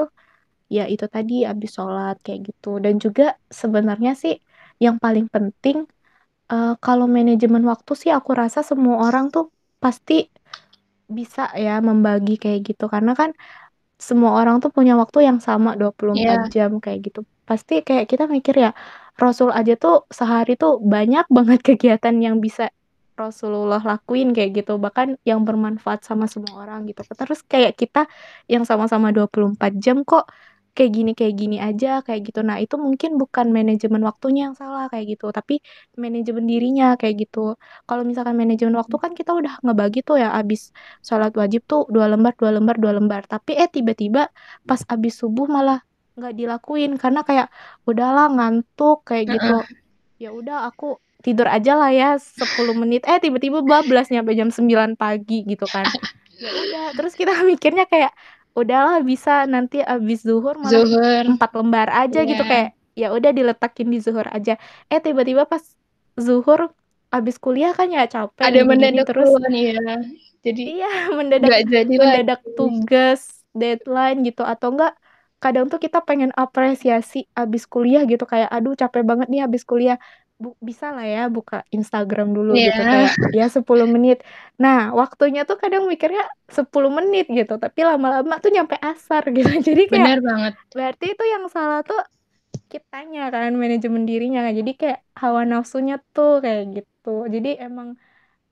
ya 0.76 0.84
itu 0.94 1.06
tadi 1.16 1.34
abis 1.52 1.70
sholat 1.78 2.16
kayak 2.26 2.40
gitu. 2.54 2.68
Dan 2.84 2.96
juga 3.04 3.24
sebenarnya 3.62 4.12
sih 4.22 4.34
yang 4.84 4.98
paling 5.04 5.28
penting 5.36 5.78
eh, 6.52 6.74
kalau 6.86 7.06
manajemen 7.18 7.64
waktu 7.72 7.92
sih 8.02 8.12
aku 8.18 8.32
rasa 8.42 8.60
semua 8.70 8.96
orang 9.08 9.26
tuh 9.36 9.46
pasti 9.84 10.14
bisa 11.18 11.42
ya 11.66 11.72
membagi 11.88 12.36
kayak 12.44 12.60
gitu. 12.68 12.86
Karena 12.94 13.12
kan 13.20 13.32
semua 14.10 14.32
orang 14.40 14.56
tuh 14.64 14.70
punya 14.76 14.94
waktu 15.02 15.20
yang 15.28 15.40
sama 15.48 15.70
24 15.80 16.18
Iya. 16.20 16.52
jam 16.54 16.72
kayak 16.84 17.00
gitu. 17.08 17.20
Pasti 17.50 17.74
kayak 17.88 18.06
kita 18.12 18.24
mikir 18.36 18.56
ya, 18.60 18.72
Rasul 19.22 19.50
aja 19.60 19.74
tuh 19.84 19.96
sehari 20.18 20.54
tuh 20.60 20.72
banyak 20.94 21.26
banget 21.32 21.60
kegiatan 21.68 22.16
yang 22.26 22.38
bisa 22.46 22.64
Rasulullah 23.14 23.78
lakuin 23.78 24.34
kayak 24.36 24.52
gitu, 24.66 24.82
bahkan 24.82 25.22
yang 25.22 25.46
bermanfaat 25.48 26.02
sama 26.02 26.26
semua 26.26 26.66
orang 26.66 26.90
gitu. 26.90 27.06
Terus 27.06 27.46
kayak 27.46 27.78
kita 27.78 28.10
yang 28.50 28.64
sama-sama 28.66 29.14
24 29.14 29.78
jam 29.78 30.02
kok 30.02 30.26
kayak 30.74 30.92
gini 30.92 31.12
kayak 31.14 31.36
gini 31.38 31.58
aja 31.62 32.02
kayak 32.02 32.34
gitu. 32.34 32.42
Nah, 32.42 32.58
itu 32.58 32.76
mungkin 32.82 33.22
bukan 33.22 33.54
manajemen 33.54 34.02
waktunya 34.04 34.50
yang 34.50 34.56
salah 34.58 34.90
kayak 34.90 35.18
gitu, 35.18 35.30
tapi 35.30 35.62
manajemen 35.96 36.50
dirinya 36.50 36.98
kayak 36.98 37.30
gitu. 37.30 37.56
Kalau 37.86 38.04
misalkan 38.04 38.36
manajemen 38.36 38.74
waktu 38.76 38.96
kan 38.98 39.12
kita 39.14 39.32
udah 39.38 39.62
ngebagi 39.62 40.02
tuh 40.02 40.18
ya 40.18 40.34
abis 40.34 40.74
sholat 41.06 41.32
wajib 41.38 41.64
tuh 41.70 41.86
dua 41.94 42.10
lembar 42.10 42.34
dua 42.36 42.52
lembar 42.58 42.76
dua 42.82 42.92
lembar. 42.98 43.22
Tapi 43.30 43.54
eh 43.56 43.70
tiba-tiba 43.70 44.34
pas 44.66 44.82
abis 44.90 45.22
subuh 45.22 45.46
malah 45.46 45.86
nggak 46.18 46.34
dilakuin. 46.34 46.98
Karena 46.98 47.22
kayak 47.22 47.48
udahlah 47.86 48.34
ngantuk 48.34 49.06
kayak 49.06 49.30
gitu. 49.38 49.58
Ya 50.18 50.30
udah 50.34 50.68
aku 50.74 50.98
tidur 51.24 51.48
aja 51.48 51.80
lah 51.80 51.90
ya 51.94 52.20
10 52.20 52.76
menit. 52.76 53.08
Eh 53.08 53.18
tiba-tiba 53.22 53.64
bablas 53.64 54.12
nyampe 54.12 54.36
jam 54.36 54.52
9 54.52 55.00
pagi 55.00 55.46
gitu 55.48 55.64
kan. 55.70 55.86
Ya 56.34 56.50
udah 56.50 56.86
terus 56.98 57.14
kita 57.16 57.32
mikirnya 57.52 57.86
kayak 57.88 58.12
udahlah 58.60 58.98
bisa 59.10 59.32
nanti 59.54 59.78
abis 59.94 60.20
zuhur 60.28 60.56
malah 60.64 60.72
Zuhur. 60.72 61.26
empat 61.30 61.50
lembar 61.58 61.88
aja 62.02 62.20
gitu 62.30 62.44
Iya. 62.44 62.52
kayak 62.52 62.68
ya 63.02 63.08
udah 63.18 63.32
diletakin 63.38 63.88
di 63.94 63.98
zuhur 64.06 64.28
aja 64.36 64.52
eh 64.92 65.00
tiba-tiba 65.06 65.44
pas 65.52 65.64
zuhur 66.26 66.60
abis 67.16 67.36
kuliah 67.44 67.72
kan 67.78 67.88
ya 67.96 68.02
capek 68.14 68.46
Ada 68.48 68.60
mendadak 68.70 69.06
terus 69.10 69.30
keluhan 69.30 69.54
iya. 69.54 69.78
Jadi 70.46 70.62
Iya, 70.78 70.88
mendadak 71.18 71.52
jadi 71.74 71.94
mendadak 72.02 72.40
lagi. 72.44 72.54
tugas, 72.58 73.22
deadline 73.60 74.18
gitu 74.28 74.42
atau 74.52 74.68
enggak 74.74 74.92
kadang 75.44 75.66
tuh 75.72 75.80
kita 75.86 76.00
pengen 76.08 76.32
apresiasi 76.42 77.18
abis 77.36 77.64
kuliah 77.74 78.02
gitu 78.12 78.24
kayak 78.32 78.48
aduh 78.56 78.74
capek 78.82 79.04
banget 79.10 79.28
nih 79.32 79.42
abis 79.48 79.64
kuliah. 79.70 79.98
Bu, 80.44 80.50
bisa 80.60 80.92
lah 80.92 81.08
ya 81.08 81.24
buka 81.32 81.64
Instagram 81.72 82.36
dulu 82.36 82.52
gitu 82.52 82.76
Iya. 82.76 82.84
kayak 82.92 83.12
ya 83.40 83.46
10 83.48 83.88
menit. 83.88 84.18
Nah, 84.60 84.92
waktunya 84.92 85.48
tuh 85.48 85.56
kadang 85.56 85.88
mikirnya 85.88 86.28
10 86.52 86.92
menit 86.92 87.26
gitu, 87.32 87.56
tapi 87.56 87.80
lama-lama 87.88 88.36
tuh 88.44 88.52
nyampe 88.52 88.76
asar 88.76 89.24
gitu. 89.32 89.48
Jadi 89.68 89.88
kayak 89.88 89.96
Benar 89.96 90.20
banget. 90.20 90.54
berarti 90.76 91.06
itu 91.16 91.24
yang 91.24 91.48
salah 91.48 91.80
tuh 91.82 92.02
kitanya 92.68 93.32
kan 93.32 93.56
manajemen 93.56 94.04
dirinya 94.04 94.44
kan. 94.44 94.54
Jadi 94.54 94.72
kayak 94.76 95.00
hawa 95.16 95.42
nafsunya 95.48 95.96
tuh 96.12 96.44
kayak 96.44 96.84
gitu. 96.84 97.24
Jadi 97.32 97.56
emang 97.58 97.96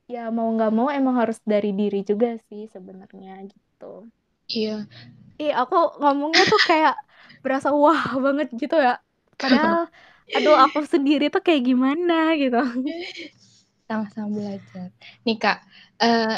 ya 0.07 0.27
mau 0.27 0.47
nggak 0.51 0.71
mau 0.71 0.87
emang 0.91 1.15
harus 1.19 1.39
dari 1.43 1.71
diri 1.71 2.03
juga 2.03 2.35
sih 2.47 2.67
sebenarnya 2.67 3.43
gitu. 3.47 4.07
Iya. 4.47 4.87
Ih, 5.39 5.53
aku 5.55 5.75
ngomongnya 5.99 6.43
tuh 6.45 6.61
kayak 6.69 6.95
berasa 7.41 7.71
wah 7.73 8.15
banget 8.19 8.47
gitu 8.55 8.75
ya. 8.77 8.99
Padahal 9.35 9.87
aduh 10.35 10.55
aku 10.55 10.83
sendiri 10.87 11.27
tuh 11.27 11.43
kayak 11.43 11.63
gimana 11.67 12.35
gitu. 12.39 12.61
Sama-sama 13.87 14.29
belajar. 14.31 14.87
Nih 15.27 15.37
Kak, 15.37 15.57
eh, 15.99 16.37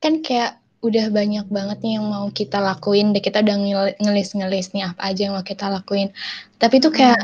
kan 0.00 0.14
kayak 0.24 0.60
udah 0.80 1.12
banyak 1.12 1.44
banget 1.52 1.78
nih 1.84 2.00
yang 2.00 2.08
mau 2.08 2.32
kita 2.32 2.56
lakuin 2.56 3.12
deh 3.12 3.20
kita 3.20 3.44
udah 3.44 3.56
ngel- 3.60 3.96
ngelis-ngelis 4.00 4.72
nih 4.72 4.88
apa 4.88 5.12
aja 5.12 5.28
yang 5.28 5.36
mau 5.36 5.44
kita 5.44 5.68
lakuin 5.68 6.08
tapi 6.56 6.80
tuh 6.80 6.88
kayak 6.88 7.20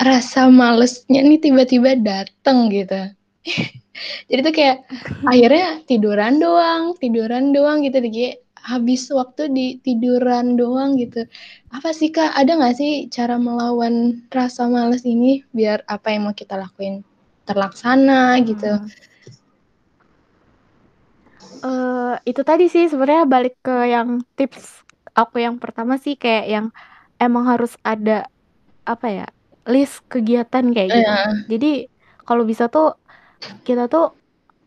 rasa 0.00 0.48
malesnya 0.48 1.20
nih 1.22 1.40
tiba-tiba 1.44 1.96
dateng 2.00 2.72
gitu. 2.72 3.12
Jadi 4.28 4.40
tuh 4.42 4.54
kayak 4.56 4.76
akhirnya 5.22 5.84
tiduran 5.86 6.42
doang, 6.42 6.96
tiduran 6.98 7.54
doang 7.54 7.84
gitu 7.86 8.02
deh, 8.02 8.34
habis 8.64 9.12
waktu 9.12 9.52
di 9.52 9.66
tiduran 9.84 10.56
doang 10.56 10.96
gitu. 10.96 11.28
Apa 11.68 11.92
sih 11.92 12.08
Kak, 12.08 12.32
ada 12.32 12.56
nggak 12.56 12.76
sih 12.80 12.92
cara 13.12 13.36
melawan 13.36 14.24
rasa 14.32 14.64
males 14.66 15.04
ini 15.04 15.44
biar 15.52 15.84
apa 15.84 16.08
yang 16.16 16.26
mau 16.26 16.34
kita 16.34 16.56
lakuin 16.56 17.04
terlaksana 17.44 18.40
gitu? 18.40 18.80
Hmm. 18.80 18.88
Uh, 21.64 22.16
itu 22.28 22.40
tadi 22.44 22.68
sih 22.68 22.88
sebenarnya 22.88 23.24
balik 23.24 23.56
ke 23.64 23.88
yang 23.88 24.20
tips 24.36 24.84
aku 25.16 25.40
yang 25.40 25.56
pertama 25.56 25.96
sih 25.96 26.18
kayak 26.18 26.44
yang 26.50 26.66
emang 27.16 27.48
harus 27.48 27.72
ada 27.80 28.28
apa 28.84 29.08
ya 29.08 29.26
list 29.64 30.04
kegiatan 30.12 30.72
kayak 30.72 30.88
gitu. 30.92 31.04
Iya. 31.08 31.20
Jadi 31.48 31.72
kalau 32.24 32.44
bisa 32.44 32.68
tuh 32.68 32.96
kita 33.64 33.88
tuh 33.88 34.12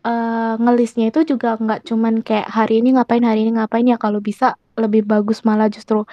uh, 0.06 0.54
ngelistnya 0.62 1.04
itu 1.10 1.20
juga 1.32 1.48
nggak 1.62 1.80
cuman 1.88 2.14
kayak 2.26 2.48
hari 2.58 2.72
ini 2.82 2.88
ngapain 2.96 3.24
hari 3.26 3.38
ini 3.46 3.50
ngapain 3.58 3.86
ya 3.92 3.96
kalau 4.04 4.20
bisa 4.28 4.54
lebih 4.78 5.02
bagus 5.06 5.42
malah 5.48 5.68
justru 5.72 6.04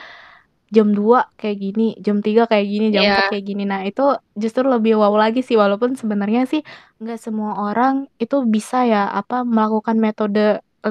jam 0.76 0.91
2 0.98 1.30
kayak 1.39 1.58
gini, 1.63 1.84
jam 2.06 2.17
3 2.26 2.43
kayak 2.52 2.65
gini, 2.67 2.86
jam 2.95 3.06
4 3.13 3.24
Iya. 3.24 3.30
kayak 3.32 3.45
gini. 3.50 3.63
Nah 3.71 3.82
itu 3.88 4.02
justru 4.36 4.65
lebih 4.67 4.98
wow 5.00 5.13
lagi 5.24 5.39
sih 5.45 5.56
walaupun 5.56 5.93
sebenarnya 5.95 6.41
sih 6.52 6.62
nggak 7.02 7.19
semua 7.21 7.52
orang 7.69 7.93
itu 8.24 8.36
bisa 8.56 8.78
ya 8.91 9.08
apa 9.19 9.36
melakukan 9.48 9.98
metode 10.02 10.39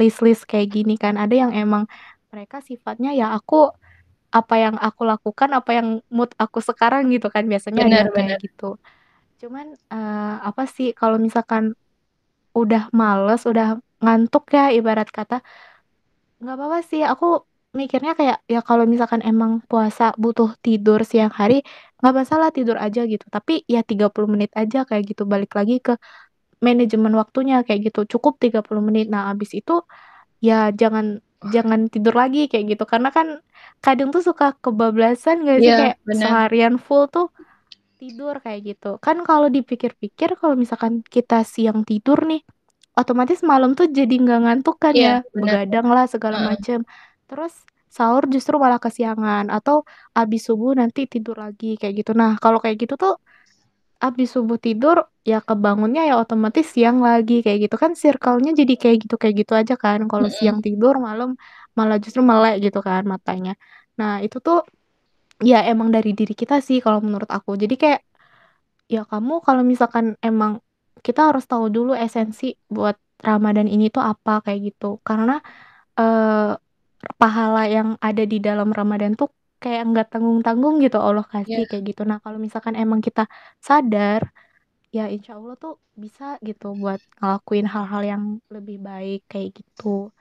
list-list 0.01 0.47
kayak 0.51 0.69
gini 0.75 0.95
kan. 1.03 1.15
Ada 1.21 1.35
yang 1.49 1.53
emang 1.53 1.85
mereka 2.33 2.57
sifatnya 2.65 3.11
ya 3.19 3.27
aku 3.37 3.57
apa 4.35 4.55
yang 4.65 4.77
aku 4.87 5.03
lakukan, 5.07 5.51
apa 5.59 5.71
yang 5.79 5.89
mood 6.17 6.31
aku 6.43 6.59
sekarang 6.69 7.03
gitu 7.15 7.27
kan 7.35 7.45
biasanya 7.53 7.83
ada 7.89 7.97
Bener 7.97 8.07
yang 8.07 8.13
kayak 8.17 8.33
bener. 8.33 8.41
gitu. 8.43 8.65
Cuman, 9.41 9.67
eee, 9.95 10.35
apa 10.49 10.63
sih 10.71 10.89
kalau 11.01 11.17
misalkan 11.27 11.65
udah 12.61 12.83
males, 12.99 13.41
udah 13.51 13.67
ngantuk 14.03 14.45
ya 14.57 14.63
ibarat 14.79 15.09
kata, 15.17 15.35
nggak 16.41 16.55
apa-apa 16.57 16.79
sih 16.91 17.01
aku 17.13 17.25
mikirnya 17.81 18.13
kayak 18.19 18.37
ya 18.55 18.61
kalau 18.69 18.85
misalkan 18.93 19.23
emang 19.31 19.53
puasa 19.71 20.05
butuh 20.23 20.51
tidur 20.65 20.99
siang 21.11 21.33
hari, 21.41 21.55
nggak 21.99 22.15
masalah 22.21 22.49
tidur 22.57 22.77
aja 22.85 23.01
gitu. 23.13 23.25
Tapi 23.35 23.53
ya 23.75 23.81
30 23.91 24.29
menit 24.35 24.51
aja 24.61 24.79
kayak 24.89 25.03
gitu, 25.11 25.23
balik 25.33 25.51
lagi 25.59 25.75
ke 25.87 25.93
manajemen 26.67 27.13
waktunya 27.21 27.55
kayak 27.67 27.81
gitu, 27.93 28.01
cukup 28.13 28.35
30 28.45 28.83
menit. 28.89 29.07
Nah 29.15 29.23
habis 29.33 29.51
itu 29.59 29.73
ya 30.47 30.55
jangan 30.81 31.07
jangan 31.55 31.81
tidur 31.95 32.15
lagi 32.23 32.39
kayak 32.51 32.65
gitu, 32.77 32.85
karena 32.93 33.09
kan 33.17 33.29
kadang 33.85 34.09
tuh 34.15 34.23
suka 34.29 34.47
kebablasan 34.65 35.37
nggak 35.45 35.61
sih 35.65 35.73
Iya, 35.73 35.75
kayak 35.79 35.97
bener. 36.07 36.21
seharian 36.21 36.75
full 36.87 37.05
tuh 37.15 37.27
tidur 38.01 38.35
kayak 38.45 38.61
gitu. 38.69 38.87
Kan 39.05 39.17
kalau 39.29 39.49
dipikir-pikir 39.57 40.29
kalau 40.41 40.55
misalkan 40.63 40.95
kita 41.15 41.35
siang 41.55 41.81
tidur 41.89 42.19
nih, 42.31 42.41
otomatis 43.01 43.41
malam 43.51 43.71
tuh 43.79 43.87
jadi 43.99 44.15
nggak 44.23 44.39
ngantuk 44.45 44.77
kan 44.85 44.97
Iya, 44.97 45.09
ya, 45.09 45.15
bener. 45.35 45.59
begadang 45.63 45.87
lah 45.95 46.05
segala 46.15 46.39
Heeh. 46.39 46.51
macem. 46.51 46.79
Terus 47.29 47.53
sahur 47.97 48.25
justru 48.35 48.55
malah 48.65 48.81
kesiangan 48.85 49.45
atau 49.57 49.77
habis 50.19 50.41
subuh 50.49 50.73
nanti 50.81 51.01
tidur 51.13 51.37
lagi 51.45 51.67
kayak 51.81 51.95
gitu. 52.03 52.11
Nah 52.21 52.31
kalau 52.43 52.59
kayak 52.63 52.77
gitu 52.83 52.95
tuh 53.05 53.13
habis 54.05 54.29
subuh 54.37 54.59
tidur, 54.67 54.97
ya 55.31 55.37
kebangunnya 55.49 56.03
ya 56.11 56.15
otomatis 56.23 56.65
siang 56.75 56.99
lagi 57.09 57.35
kayak 57.45 57.59
gitu 57.65 57.77
kan 57.83 57.93
circle-nya 58.03 58.51
jadi 58.61 58.73
kayak 58.83 58.97
gitu 59.09 59.15
kayak 59.23 59.35
gitu 59.41 59.53
aja 59.61 59.75
kan. 59.85 59.99
Kalau 60.11 60.29
Mhm. 60.29 60.35
siang 60.39 60.59
tidur, 60.67 60.95
malam 61.07 61.29
malah 61.79 61.97
justru 62.05 62.21
melek 62.31 62.55
gitu 62.65 62.79
kan 62.89 63.03
matanya. 63.13 63.51
Nah 63.99 64.11
itu 64.25 64.37
tuh 64.47 64.57
ya 65.43 65.65
emang 65.67 65.91
dari 65.95 66.13
diri 66.19 66.35
kita 66.37 66.61
sih 66.63 66.79
kalau 66.85 67.01
menurut 67.03 67.29
aku. 67.31 67.57
Jadi 67.59 67.75
kayak 67.81 68.01
ya 68.91 69.03
kamu 69.09 69.41
kalau 69.47 69.63
misalkan 69.67 70.17
emang 70.25 70.61
kita 71.07 71.31
harus 71.33 71.45
tahu 71.51 71.69
dulu 71.73 71.93
esensi 71.97 72.55
buat 72.71 72.97
Ramadan 73.25 73.67
ini 73.71 73.89
tuh 73.93 74.05
apa 74.05 74.43
kayak 74.45 74.61
gitu. 74.75 75.01
Karena, 75.07 75.41
eee, 75.99 76.55
pahala 77.21 77.63
yang 77.71 77.97
ada 78.03 78.25
di 78.29 78.39
dalam 78.43 78.71
Ramadan 78.75 79.15
tuh 79.21 79.31
kayak 79.63 79.83
nggak 79.93 80.07
tanggung-tanggung 80.15 80.81
gitu 80.85 80.99
Allah 81.01 81.25
Iya. 81.27 81.33
kasih 81.45 81.65
kayak 81.71 81.85
gitu. 81.95 82.03
Nah 82.09 82.19
kalau 82.25 82.39
misalkan 82.43 82.75
emang 82.79 83.01
kita 83.05 83.27
sadar, 83.63 84.23
ya 84.95 85.09
insya 85.13 85.37
Allah 85.41 85.55
tuh 85.61 85.75
bisa 85.99 86.39
gitu 86.47 86.75
buat 86.79 87.01
ngelakuin 87.21 87.67
hal-hal 87.71 88.03
yang 88.07 88.25
lebih 88.55 88.79
baik 88.83 89.21
kayak 89.33 89.51
gitu. 89.59 90.13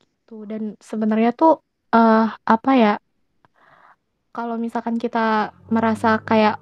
Gitu 0.00 0.34
dan 0.50 0.62
sebenarnya 0.82 1.30
tuh, 1.36 1.62
eee, 1.94 2.26
apa 2.54 2.70
ya 2.82 2.92
kalau 4.36 4.56
misalkan 4.64 4.96
kita 5.04 5.18
merasa 5.74 6.08
kayak 6.28 6.54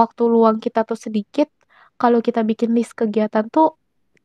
waktu 0.00 0.22
luang 0.34 0.56
kita 0.64 0.80
tuh 0.90 0.98
sedikit, 1.06 1.48
kalau 2.00 2.18
kita 2.26 2.40
bikin 2.50 2.70
list 2.76 2.92
kegiatan 3.00 3.44
tuh 3.54 3.66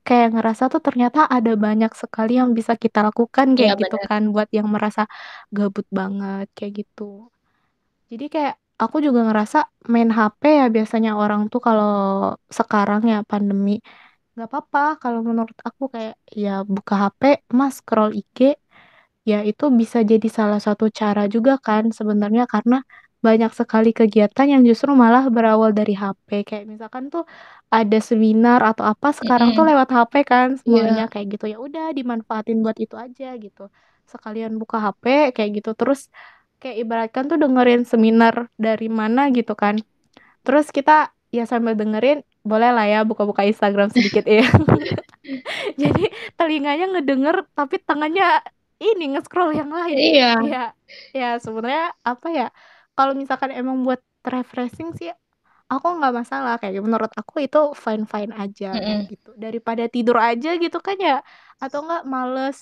kayak 0.07 0.29
ngerasa 0.35 0.63
tuh 0.73 0.81
ternyata 0.87 1.19
ada 1.37 1.51
banyak 1.65 1.91
sekali 2.01 2.31
yang 2.41 2.51
bisa 2.59 2.73
kita 2.83 2.99
lakukan 3.07 3.47
kayak 3.57 3.73
gitu 3.81 3.95
bener. 3.95 4.09
kan 4.09 4.21
buat 4.33 4.49
yang 4.57 4.67
merasa 4.75 5.01
gabut 5.57 5.87
banget 5.99 6.47
kayak 6.57 6.73
gitu. 6.85 7.03
Jadi 8.11 8.25
kayak 8.33 8.55
aku 8.81 8.97
juga 9.05 9.19
ngerasa 9.27 9.57
main 9.93 10.09
HP 10.17 10.41
ya 10.61 10.65
biasanya 10.75 11.11
orang 11.21 11.41
tuh 11.51 11.61
kalau 11.67 11.89
sekarang 12.59 13.01
ya 13.11 13.17
pandemi, 13.31 13.71
nggak 14.33 14.47
apa-apa 14.51 14.79
kalau 15.03 15.19
menurut 15.29 15.57
aku 15.69 15.83
kayak 15.95 16.15
ya 16.43 16.49
buka 16.75 16.93
HP, 17.03 17.21
Mas 17.59 17.73
scroll 17.79 18.11
IG, 18.19 18.39
ya 19.25 19.41
itu 19.41 19.65
bisa 19.73 19.99
jadi 20.05 20.27
salah 20.29 20.61
satu 20.61 20.85
cara 20.93 21.25
juga 21.25 21.57
kan 21.57 21.89
sebenarnya 21.89 22.45
karena 22.53 22.85
banyak 23.25 23.51
sekali 23.57 23.89
kegiatan 23.89 24.45
yang 24.53 24.61
justru 24.69 24.93
malah 24.93 25.25
berawal 25.33 25.73
dari 25.73 25.97
HP. 25.97 26.45
Kayak 26.45 26.65
misalkan 26.69 27.09
tuh 27.09 27.25
ada 27.73 27.97
seminar 27.97 28.61
atau 28.61 28.85
apa 28.85 29.09
sekarang 29.17 29.57
tuh 29.57 29.65
Mhm. 29.65 29.69
lewat 29.73 29.89
HP 29.89 30.13
kan 30.21 30.47
semuanya 30.61 31.09
kayak 31.09 31.27
gitu, 31.33 31.45
ya 31.49 31.57
udah 31.57 31.89
dimanfaatin 31.97 32.61
buat 32.61 32.77
itu 32.77 32.93
aja 32.93 33.33
gitu. 33.41 33.73
Sekalian 34.05 34.61
buka 34.61 34.77
HP 34.77 35.33
kayak 35.33 35.51
gitu, 35.57 35.73
terus 35.73 36.13
kayak 36.61 36.77
ibaratkan 36.85 37.25
tuh 37.25 37.37
dengerin 37.41 37.81
seminar 37.89 38.53
dari 38.61 38.87
mana 38.93 39.33
gitu 39.33 39.57
kan. 39.57 39.81
Terus 40.45 40.69
kita 40.69 41.09
ya 41.33 41.49
sambil 41.49 41.73
dengerin 41.73 42.21
bolehlah 42.45 42.85
ya 42.85 43.01
buka-buka 43.09 43.41
Instagram 43.49 43.89
sedikit 43.89 44.23
ya. 44.29 44.45
Jadi 45.81 46.03
telinganya 46.37 46.85
ngedenger 46.93 47.49
tapi 47.57 47.81
tangannya 47.81 48.45
ini 48.83 49.03
nge-scroll 49.15 49.51
yang 49.59 49.71
lain. 49.79 49.97
Iya. 49.97 50.25
Ya 50.41 50.57
ya 51.15 51.25
sebenarnya 51.43 51.83
apa 52.09 52.27
ya, 52.37 52.45
kalau 52.95 53.13
misalkan 53.21 53.51
emang 53.59 53.77
buat 53.87 54.01
refreshing 54.33 54.89
sih 54.99 55.09
aku 55.71 55.85
nggak 55.97 56.13
masalah, 56.19 56.53
kayak 56.61 56.81
menurut 56.87 57.11
aku 57.19 57.35
itu 57.45 57.59
fine-fine 57.85 58.31
aja 58.41 58.67
kayak 58.85 59.01
Mhm. 59.01 59.09
gitu. 59.11 59.29
Daripada 59.43 59.83
tidur 59.93 60.17
aja 60.29 60.49
gitu 60.63 60.77
kan 60.87 60.97
ya, 61.07 61.13
atau 61.63 61.79
enggak 61.85 62.03
males. 62.13 62.57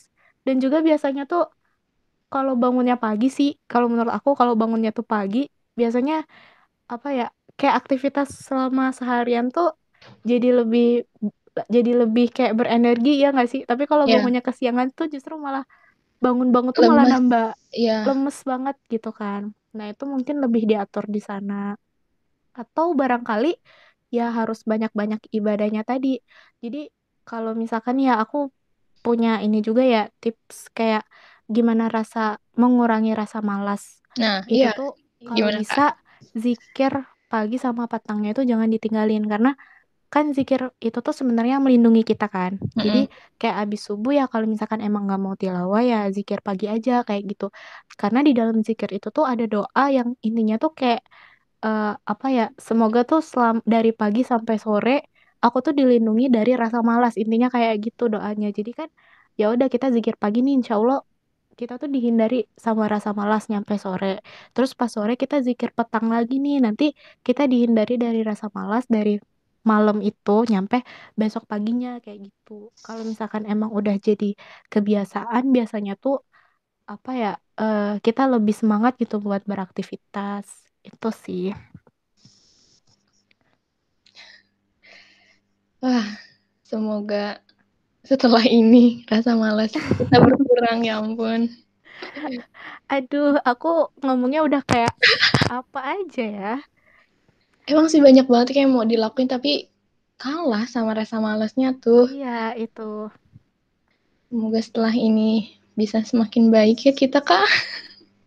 Dan 0.48 0.56
juga 0.64 0.78
biasanya 0.88 1.24
tuh 1.32 1.42
kalau 2.34 2.54
bangunnya 2.64 2.96
pagi 3.04 3.28
sih, 3.38 3.50
kalau 3.72 3.88
menurut 3.92 4.14
aku 4.18 4.30
kalau 4.40 4.54
bangunnya 4.62 4.92
tuh 4.98 5.06
pagi, 5.14 5.40
biasanya 5.80 6.14
apa 6.94 7.08
ya, 7.20 7.26
kayak 7.60 7.76
aktivitas 7.82 8.28
selama 8.48 8.84
seharian 8.98 9.48
tuh 9.56 9.68
jadi 10.30 10.48
lebih 10.64 10.84
jadi 11.76 11.92
lebih 12.02 12.26
kayak 12.36 12.54
berenergi, 12.60 13.12
ya 13.22 13.28
nggak 13.34 13.50
sih? 13.54 13.62
Tapi 13.70 13.84
kalau 13.92 14.06
Iya. 14.06 14.14
bangunnya 14.14 14.42
kesiangan 14.48 14.88
tuh 14.98 15.08
justru 15.14 15.34
malah 15.46 15.64
bangun-bangun 16.24 16.72
tuh 16.72 16.84
malah 16.88 17.08
nambah 17.20 17.48
Iya. 17.76 18.08
lemes 18.08 18.38
banget 18.48 18.76
gitu 18.94 19.10
kan. 19.12 19.52
Nah 19.78 19.86
itu 19.92 20.04
mungkin 20.08 20.36
lebih 20.44 20.64
diatur 20.70 21.06
di 21.10 21.20
sana. 21.20 21.76
Atau 22.54 22.94
barangkali 22.94 23.52
ya 24.14 24.30
harus 24.38 24.62
banyak-banyak 24.64 25.22
ibadahnya 25.34 25.82
tadi. 25.84 26.22
Jadi 26.64 26.88
kalau 27.26 27.52
misalkan 27.58 27.98
ya 27.98 28.22
aku 28.24 28.54
punya 29.04 29.44
ini 29.44 29.60
juga 29.60 29.84
ya 29.84 30.08
tips 30.24 30.72
kayak 30.78 31.04
gimana 31.50 31.92
rasa 31.92 32.40
mengurangi 32.56 33.12
rasa 33.12 33.44
malas. 33.44 34.00
Nah, 34.22 34.46
iya. 34.48 34.72
Itu 34.72 34.80
tuh 34.80 34.92
kalau 35.28 35.48
Kak? 35.50 35.60
bisa 35.60 35.86
zikir 36.38 36.94
pagi 37.28 37.58
sama 37.58 37.84
petangnya 37.92 38.30
itu 38.38 38.44
jangan 38.46 38.70
ditinggalin, 38.70 39.26
karena 39.26 39.52
kan 40.14 40.26
zikir 40.38 40.62
itu 40.88 40.98
tuh 41.06 41.14
sebenarnya 41.20 41.58
melindungi 41.64 42.02
kita 42.12 42.26
kan. 42.36 42.52
Mhm. 42.62 42.82
Jadi 42.86 43.02
kayak 43.42 43.56
habis 43.66 43.82
subuh 43.88 44.12
ya 44.20 44.24
kalau 44.32 44.46
misalkan 44.54 44.80
emang 44.88 45.04
nggak 45.10 45.22
mau 45.26 45.36
tilawah 45.42 45.82
ya 45.92 46.00
zikir 46.18 46.40
pagi 46.48 46.66
aja 46.74 46.92
kayak 47.08 47.24
gitu. 47.32 47.46
Karena 48.00 48.20
di 48.28 48.32
dalam 48.40 48.58
zikir 48.68 48.90
itu 48.98 49.08
tuh 49.18 49.26
ada 49.32 49.44
doa 49.50 49.84
yang 49.98 50.10
intinya 50.28 50.56
tuh 50.64 50.72
kayak, 50.80 51.02
eee, 51.66 51.94
apa 52.14 52.28
ya, 52.38 52.46
semoga 52.68 53.00
tuh 53.10 53.20
selam 53.26 53.58
dari 53.74 53.92
pagi 54.02 54.22
sampai 54.32 54.56
sore 54.66 54.96
aku 55.46 55.58
tuh 55.66 55.74
dilindungi 55.80 56.26
dari 56.32 56.52
rasa 56.56 56.80
malas, 56.90 57.14
intinya 57.22 57.48
kayak 57.56 57.74
gitu 57.86 58.04
doanya. 58.14 58.48
Jadi 58.58 58.72
kan 58.80 58.90
ya 59.40 59.46
udah 59.54 59.68
kita 59.74 59.88
zikir 59.96 60.16
pagi 60.22 60.40
nih 60.46 60.54
insya 60.62 60.78
Allah 60.80 61.00
kita 61.60 61.78
tuh 61.82 61.90
dihindari 61.96 62.50
sama 62.58 62.90
rasa 62.90 63.14
malas 63.20 63.46
nyampe 63.52 63.76
sore. 63.78 64.22
Terus 64.58 64.72
pas 64.80 64.90
sore 64.90 65.14
kita 65.22 65.38
zikir 65.48 65.70
petang 65.78 66.10
lagi 66.10 66.38
nih, 66.42 66.58
nanti 66.66 66.86
kita 67.28 67.46
dihindari 67.52 67.96
dari 68.02 68.22
rasa 68.26 68.50
malas 68.58 68.86
dari 68.90 69.18
malam 69.72 69.98
itu 70.10 70.32
nyampe 70.52 70.76
besok 71.20 71.44
paginya 71.52 71.90
kayak 72.04 72.20
gitu. 72.28 72.52
Kalau 72.86 73.04
misalkan 73.12 73.44
emang 73.52 73.72
udah 73.80 73.96
jadi 74.08 74.26
kebiasaan 74.74 75.44
biasanya 75.56 75.94
tuh 76.04 76.16
apa 76.94 77.12
ya 77.24 77.30
uh, 77.62 77.84
kita 78.06 78.22
lebih 78.34 78.56
semangat 78.62 78.94
gitu 79.02 79.16
buat 79.26 79.42
beraktivitas. 79.52 80.48
Itu 80.88 81.08
sih. 81.24 81.44
Wah, 85.84 86.08
semoga 86.64 87.44
setelah 88.04 88.44
ini 88.48 89.04
rasa 89.12 89.36
malas 89.36 89.72
kita 89.76 90.18
berkurang 90.20 90.80
ya 90.88 91.00
ampun. 91.04 91.42
Aduh, 92.94 93.40
aku 93.44 93.92
ngomongnya 94.04 94.42
udah 94.48 94.62
kayak 94.66 94.94
apa 95.50 95.80
aja 96.00 96.24
ya. 96.26 96.54
Emang 97.64 97.88
sih 97.88 98.04
banyak 98.04 98.28
banget 98.28 98.60
kayak 98.60 98.70
mau 98.72 98.84
dilakuin 98.84 99.32
tapi 99.32 99.72
kalah 100.20 100.68
sama 100.68 100.96
rasa 100.96 101.20
malasnya 101.24 101.76
tuh. 101.80 102.12
Iya, 102.12 102.56
itu. 102.60 103.08
Semoga 104.28 104.60
setelah 104.60 104.94
ini 104.96 105.56
bisa 105.74 106.04
semakin 106.04 106.52
baik 106.52 106.90
ya 106.90 106.94
kita, 106.96 107.24
Kak. 107.24 107.48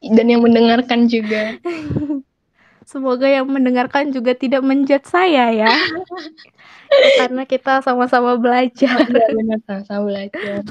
Dan 0.00 0.32
yang 0.32 0.44
mendengarkan 0.44 1.08
juga. 1.10 1.56
Semoga 2.86 3.26
yang 3.26 3.50
mendengarkan 3.50 4.14
juga 4.14 4.30
tidak 4.38 4.62
menjudge 4.62 5.10
saya 5.10 5.50
ya. 5.50 5.74
karena 7.18 7.42
kita 7.42 7.82
sama-sama 7.82 8.38
belajar. 8.38 9.02
Iya 9.10 9.26
benar, 9.34 9.58
sama-sama 9.66 10.02
belajar. 10.06 10.62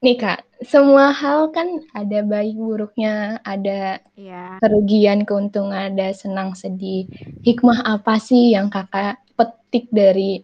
Nih 0.00 0.16
Kak, 0.16 0.48
semua 0.64 1.12
hal 1.12 1.52
kan 1.52 1.68
ada 1.92 2.24
baik 2.24 2.56
buruknya, 2.56 3.36
ada 3.44 4.00
Iya. 4.16 4.56
kerugian, 4.56 5.28
keuntungan, 5.28 5.92
ada 5.92 6.08
senang 6.16 6.56
sedih. 6.56 7.04
Hikmah 7.44 7.84
apa 7.84 8.16
sih 8.16 8.56
yang 8.56 8.72
Kakak 8.72 9.20
petik 9.36 9.92
dari 9.92 10.40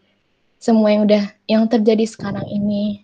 semua 0.60 0.92
yang 0.92 1.08
udah 1.08 1.24
yang 1.48 1.64
terjadi 1.72 2.04
sekarang 2.04 2.44
ini? 2.52 3.00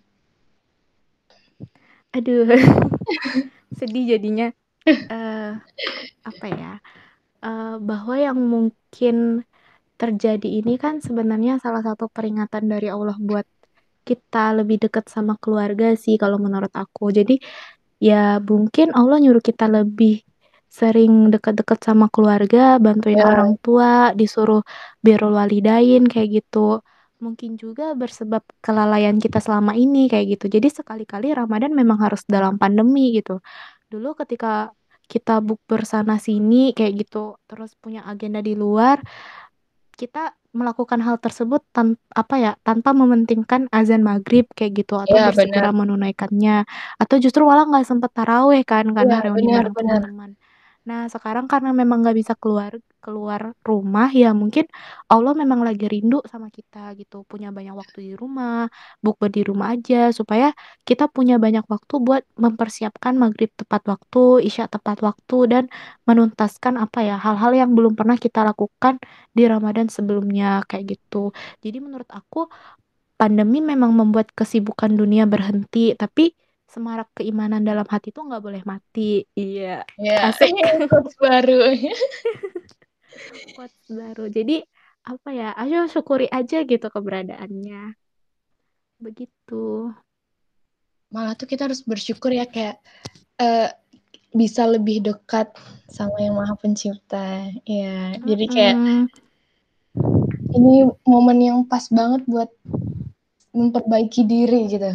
Aduh. 2.13 2.45
Sedih 3.81 4.05
jadinya. 4.13 4.53
Uh, 4.85 5.57
apa 6.21 6.47
ya? 6.53 6.73
Uh, 7.41 7.81
bahwa 7.81 8.15
yang 8.21 8.37
mungkin 8.37 9.49
terjadi 9.97 10.49
ini 10.61 10.77
kan 10.77 11.01
sebenarnya 11.01 11.63
salah 11.65 11.81
satu 11.81 12.13
peringatan 12.13 12.69
dari 12.69 12.93
Allah 12.93 13.17
buat 13.17 13.49
kita 14.09 14.39
lebih 14.59 14.77
dekat 14.85 15.05
sama 15.15 15.33
keluarga 15.43 15.85
sih 16.05 16.15
kalau 16.23 16.39
menurut 16.45 16.73
aku. 16.83 17.03
Jadi 17.19 17.33
ya 18.09 18.41
mungkin 18.51 18.87
Allah 18.99 19.17
nyuruh 19.23 19.45
kita 19.51 19.65
lebih 19.77 20.13
sering 20.79 21.13
dekat-dekat 21.33 21.79
sama 21.89 22.07
keluarga, 22.15 22.59
bantuin 22.85 23.21
Ya. 23.21 23.29
orang 23.31 23.53
tua, 23.65 24.17
disuruh 24.21 24.63
birrul 25.05 25.35
walidain 25.41 26.03
kayak 26.13 26.29
gitu. 26.43 26.81
Mungkin 27.23 27.55
juga 27.63 27.95
bersebab 28.01 28.43
kelalaian 28.65 29.17
kita 29.23 29.39
selama 29.39 29.73
ini 29.79 30.11
kayak 30.11 30.27
gitu. 30.39 30.45
Jadi 30.59 30.69
sekali-kali 30.79 31.31
Ramadan 31.39 31.71
memang 31.77 31.99
harus 32.05 32.23
dalam 32.27 32.59
pandemi 32.63 33.15
gitu. 33.19 33.39
Dulu 33.93 34.09
ketika 34.21 34.73
kita 35.13 35.33
bukber 35.45 35.85
sana 35.85 36.17
sini 36.17 36.73
kayak 36.77 36.93
gitu, 37.07 37.37
terus 37.49 37.77
punya 37.79 38.01
agenda 38.11 38.41
di 38.43 38.57
luar, 38.57 38.99
kita 40.03 40.19
melakukan 40.61 41.01
hal 41.07 41.17
tersebut 41.25 41.61
tan 41.75 41.89
apa 42.21 42.35
ya, 42.45 42.51
tanpa 42.67 42.91
mementingkan 43.01 43.63
azan 43.79 44.03
maghrib 44.11 44.45
kayak 44.57 44.73
gitu 44.81 44.95
atau 45.05 45.17
Iya, 45.17 45.23
bersegera 45.27 45.69
menunaikannya, 45.81 46.53
atau 47.03 47.17
justru 47.25 47.43
malah 47.51 47.65
nggak 47.71 47.87
sempet 47.91 48.11
tarawih 48.17 48.63
kan 48.71 48.85
karena 48.97 49.15
reuni 49.25 49.49
bareng 49.57 49.75
benar. 49.79 50.03
teman-teman. 50.05 50.31
Nah, 50.89 51.07
sekarang 51.15 51.47
karena 51.47 51.71
memang 51.71 52.03
nggak 52.03 52.17
bisa 52.21 52.35
keluar 52.43 52.75
keluar 53.03 53.55
rumah, 53.67 54.07
ya 54.11 54.31
mungkin 54.35 54.67
Allah 55.11 55.33
memang 55.35 55.63
lagi 55.67 55.87
rindu 55.91 56.23
sama 56.27 56.49
kita 56.55 56.95
gitu, 56.99 57.23
punya 57.31 57.51
banyak 57.55 57.75
waktu 57.75 57.99
di 58.07 58.13
rumah, 58.23 58.67
bukber 59.03 59.31
di 59.31 59.43
rumah 59.47 59.75
aja, 59.75 60.11
supaya 60.15 60.51
kita 60.87 61.07
punya 61.11 61.35
banyak 61.45 61.63
waktu 61.71 61.95
buat 62.07 62.23
mempersiapkan 62.39 63.15
maghrib 63.19 63.51
tepat 63.59 63.83
waktu, 63.91 64.47
isya 64.47 64.67
tepat 64.71 65.03
waktu, 65.07 65.37
dan 65.51 65.65
menuntaskan 66.07 66.75
apa 66.79 66.99
ya, 67.07 67.15
hal-hal 67.19 67.53
yang 67.55 67.71
belum 67.79 67.95
pernah 67.99 68.15
kita 68.19 68.43
lakukan 68.47 68.99
di 69.35 69.43
Ramadan 69.51 69.87
sebelumnya 69.91 70.63
kayak 70.71 70.85
gitu. 70.99 71.31
Jadi 71.63 71.79
menurut 71.83 72.07
aku 72.11 72.47
pandemi 73.21 73.59
memang 73.63 73.93
membuat 73.95 74.31
kesibukan 74.35 74.91
dunia 74.95 75.25
berhenti, 75.31 75.95
tapi 75.95 76.35
semarak 76.73 77.13
keimanan 77.13 77.61
dalam 77.61 77.85
hati 77.85 78.09
tuh 78.17 78.25
nggak 78.25 78.41
boleh 78.41 78.63
mati. 78.65 79.29
Iya, 79.37 79.85
Iya, 80.01 80.33
asik. 80.33 80.57
quotes 80.89 81.15
baru. 81.21 81.77
Quotes 83.53 83.87
baru. 83.93 84.25
Jadi 84.33 84.65
apa 85.05 85.29
ya, 85.37 85.53
ayo 85.61 85.85
syukuri 85.85 86.33
aja 86.33 86.65
gitu 86.65 86.89
keberadaannya. 86.89 87.93
Begitu. 88.97 89.93
Malah 91.13 91.37
tuh 91.37 91.45
kita 91.45 91.69
harus 91.69 91.85
bersyukur 91.85 92.33
ya 92.33 92.49
kayak 92.49 92.81
uh, 93.37 93.69
bisa 94.33 94.65
lebih 94.65 95.05
dekat 95.05 95.53
sama 95.93 96.17
Yang 96.25 96.35
Maha 96.41 96.55
Pencipta. 96.57 97.53
Ya, 97.69 98.17
jadi 98.25 98.45
kayak 98.49 98.77
Mm-mm. 98.81 99.01
ini 100.57 100.89
momen 101.05 101.39
yang 101.45 101.59
pas 101.69 101.85
banget 101.93 102.25
buat 102.25 102.49
memperbaiki 103.53 104.25
diri 104.25 104.73
gitu. 104.73 104.89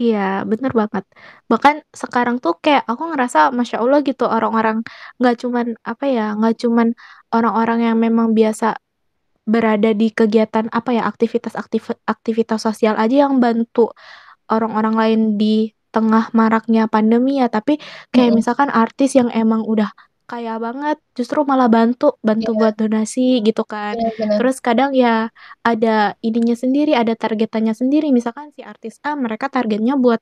Iya, 0.00 0.18
bener 0.50 0.72
banget. 0.80 1.04
Bahkan 1.50 1.74
sekarang 2.02 2.36
tuh 2.42 2.52
kayak 2.64 2.82
aku 2.90 3.02
ngerasa 3.14 3.38
Masya 3.54 3.76
Allah 3.82 3.98
gitu 4.08 4.26
orang-orang 4.26 4.76
nggak 5.22 5.34
cuman 5.42 5.66
apa 5.90 6.04
ya, 6.10 6.22
nggak 6.38 6.54
cuman 6.62 6.88
orang-orang 7.34 7.78
yang 7.86 7.96
memang 8.02 8.28
biasa 8.38 8.64
berada 9.52 9.90
di 10.00 10.06
kegiatan 10.18 10.66
apa 10.78 10.90
ya, 10.96 11.02
aktivitas 11.10 11.54
aktif 11.62 11.82
aktivitas 12.08 12.60
sosial 12.66 12.94
aja 13.02 13.16
yang 13.28 13.34
bantu 13.44 13.92
orang-orang 14.52 14.94
lain 15.02 15.20
di 15.40 15.74
tengah 15.94 16.30
maraknya 16.38 16.86
pandemi 16.94 17.40
ya, 17.42 17.48
tapi 17.50 17.78
kayak 18.14 18.30
Mhm. 18.32 18.38
misalkan 18.40 18.70
artis 18.72 19.10
yang 19.18 19.30
emang 19.34 19.62
udah 19.66 19.90
kaya 20.30 20.56
banget, 20.64 20.96
justru 21.18 21.38
malah 21.50 21.68
bantu 21.68 22.16
bantu 22.28 22.50
Iya. 22.54 22.58
buat 22.60 22.74
donasi 22.80 23.20
gitu 23.46 23.62
kan. 23.68 23.94
Benar 23.98 24.12
benar. 24.18 24.36
Terus 24.40 24.56
kadang 24.64 24.90
ya 24.96 25.28
ada 25.66 26.16
ininya 26.24 26.56
sendiri, 26.56 26.92
ada 26.96 27.12
targetannya 27.14 27.74
sendiri. 27.76 28.08
Misalkan 28.10 28.50
si 28.56 28.60
artis 28.64 28.96
A 29.04 29.14
mereka 29.18 29.46
targetnya 29.52 29.94
buat 30.00 30.20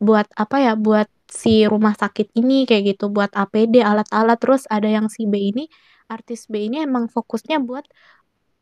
buat 0.00 0.26
apa 0.34 0.56
ya, 0.64 0.72
buat 0.74 1.08
si 1.30 1.64
rumah 1.68 1.94
sakit 1.94 2.34
ini 2.40 2.64
kayak 2.68 2.96
gitu, 2.96 3.04
buat 3.12 3.30
APD, 3.36 3.80
alat-alat. 3.84 4.38
Terus 4.42 4.62
ada 4.70 4.88
yang 4.90 5.06
si 5.12 5.24
B 5.30 5.34
ini, 5.54 5.64
artis 6.10 6.46
B 6.50 6.66
ini 6.68 6.82
emang 6.84 7.06
fokusnya 7.12 7.58
buat 7.62 7.84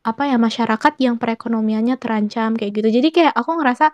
apa 0.03 0.23
ya, 0.27 0.35
masyarakat 0.41 0.93
yang 0.99 1.15
perekonomiannya 1.21 1.95
terancam 1.99 2.55
kayak 2.59 2.71
gitu. 2.79 2.89
Jadi 3.01 3.09
kayak 3.15 3.33
aku 3.39 3.51
ngerasa 3.59 3.91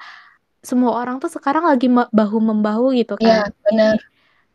semua 0.65 0.91
orang 0.99 1.23
tuh 1.23 1.31
sekarang 1.31 1.63
lagi 1.69 1.87
me 1.87 2.03
bahu-membahu 2.11 2.91
gitu 2.99 3.15
Iya, 3.21 3.47
kan. 3.47 3.51
benar. 3.65 3.97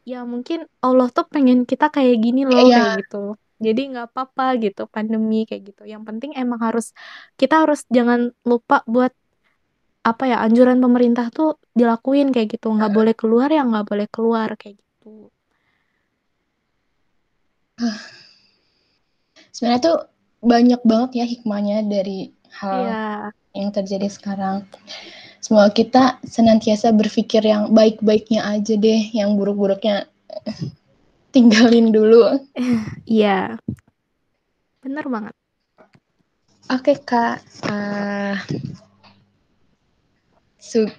Ya 0.04 0.20
mungkin 0.28 0.68
Allah 0.84 1.08
tuh 1.08 1.24
pengen 1.32 1.64
kita 1.64 1.88
kayak 1.88 2.20
gini 2.20 2.44
loh, 2.44 2.60
Iya. 2.60 2.76
kayak 2.76 2.90
gitu. 3.08 3.22
Jadi 3.64 3.80
nggak 3.96 4.06
apa-apa 4.12 4.60
gitu 4.60 4.84
pandemi 4.84 5.48
kayak 5.48 5.72
gitu. 5.72 5.82
Yang 5.88 6.02
penting 6.08 6.30
emang 6.36 6.60
harus 6.60 6.92
kita 7.40 7.64
harus 7.64 7.88
jangan 7.88 8.36
lupa 8.44 8.84
buat 8.84 9.12
apa 10.04 10.24
ya, 10.28 10.36
anjuran 10.44 10.84
pemerintah 10.84 11.32
tuh 11.32 11.56
dilakuin 11.72 12.28
kayak 12.28 12.60
gitu. 12.60 12.68
Nggak 12.76 12.92
boleh 12.92 13.14
keluar 13.16 13.48
ya 13.48 13.64
nggak 13.64 13.86
boleh 13.88 14.06
keluar 14.12 14.48
kayak 14.60 14.76
gitu. 14.76 15.32
Sebenarnya 19.54 19.80
tuh 19.82 19.96
banyak 20.44 20.80
banget 20.84 21.10
ya 21.20 21.24
hikmahnya 21.24 21.88
dari 21.88 22.28
hal 22.60 22.80
Iya. 22.84 23.04
yang 23.56 23.70
terjadi 23.72 24.08
sekarang. 24.12 24.68
Semoga 25.44 25.68
kita 25.76 26.16
senantiasa 26.24 26.88
berpikir 26.96 27.44
yang 27.44 27.76
baik-baiknya 27.76 28.48
aja 28.48 28.80
deh, 28.80 29.12
yang 29.12 29.36
buruk-buruknya 29.36 30.08
tinggalin 31.36 31.92
dulu. 31.92 32.40
Iya. 33.04 33.60
Bener 34.80 35.04
banget. 35.04 35.36
Oke, 36.72 36.96
Kak. 36.96 37.44
Uh, 37.60 38.40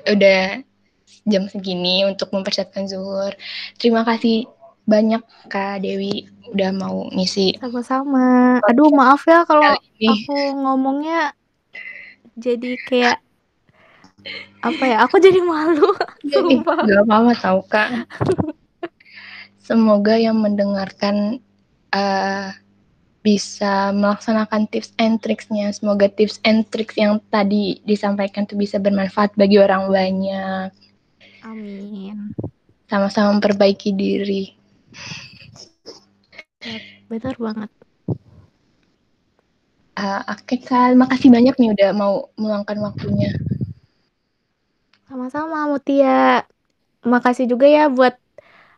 udah 0.05 0.61
jam 1.25 1.49
segini 1.49 2.05
untuk 2.05 2.29
mempersiapkan 2.29 2.85
zuhur. 2.85 3.33
Terima 3.81 4.05
kasih 4.05 4.45
banyak 4.85 5.25
Kak 5.49 5.81
Dewi 5.81 6.29
udah 6.53 6.69
mau 6.69 7.09
ngisi 7.09 7.57
Sama-sama. 7.57 8.61
Aduh, 8.69 8.93
maaf 8.93 9.25
ya 9.25 9.41
kalau 9.49 9.73
aku 9.73 10.37
ngomongnya 10.53 11.33
jadi 12.37 12.77
kayak 12.85 13.24
apa 14.65 14.83
ya? 14.83 14.97
Aku 15.05 15.21
jadi 15.21 15.39
malu, 15.41 15.93
Jadi, 16.25 16.61
sumpah. 16.61 16.81
gak 16.85 17.03
apa-apa 17.05 17.33
tau 17.37 17.59
Kak. 17.69 17.89
Semoga 19.61 20.17
yang 20.17 20.41
mendengarkan 20.41 21.41
uh, 21.93 22.53
bisa 23.25 23.89
melaksanakan 23.89 24.69
tips 24.69 24.93
and 25.01 25.17
tricksnya. 25.21 25.73
Semoga 25.73 26.05
tips 26.09 26.37
and 26.45 26.65
tricks 26.69 26.93
yang 26.93 27.17
tadi 27.33 27.81
disampaikan 27.81 28.45
tuh 28.45 28.57
bisa 28.57 28.77
bermanfaat 28.77 29.33
bagi 29.33 29.57
orang 29.57 29.89
banyak. 29.89 30.69
Amin. 31.41 32.33
Sama-sama 32.85 33.33
memperbaiki 33.37 33.89
diri. 33.97 34.53
Ya, 36.61 36.77
bener 37.09 37.33
banget. 37.37 37.69
Uh, 39.95 40.21
Oke 40.29 40.59
Kak, 40.61 40.93
makasih 40.93 41.33
banyak 41.33 41.55
nih 41.57 41.69
udah 41.73 41.89
mau 41.97 42.29
meluangkan 42.37 42.77
waktunya. 42.83 43.33
Sama-sama 45.15 45.71
Mutia. 45.71 46.43
Makasih 47.07 47.47
juga 47.47 47.71
ya 47.71 47.87
buat 47.87 48.19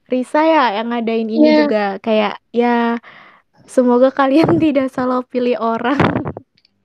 Risa 0.06 0.46
ya 0.46 0.78
yang 0.78 0.94
ngadain 0.94 1.26
ini 1.26 1.50
Iya. 1.50 1.58
juga 1.66 1.86
kayak 1.98 2.36
ya 2.54 3.02
semoga 3.66 4.14
kalian 4.14 4.54
tidak 4.62 4.94
salah 4.94 5.26
pilih 5.26 5.58
orang. 5.58 5.98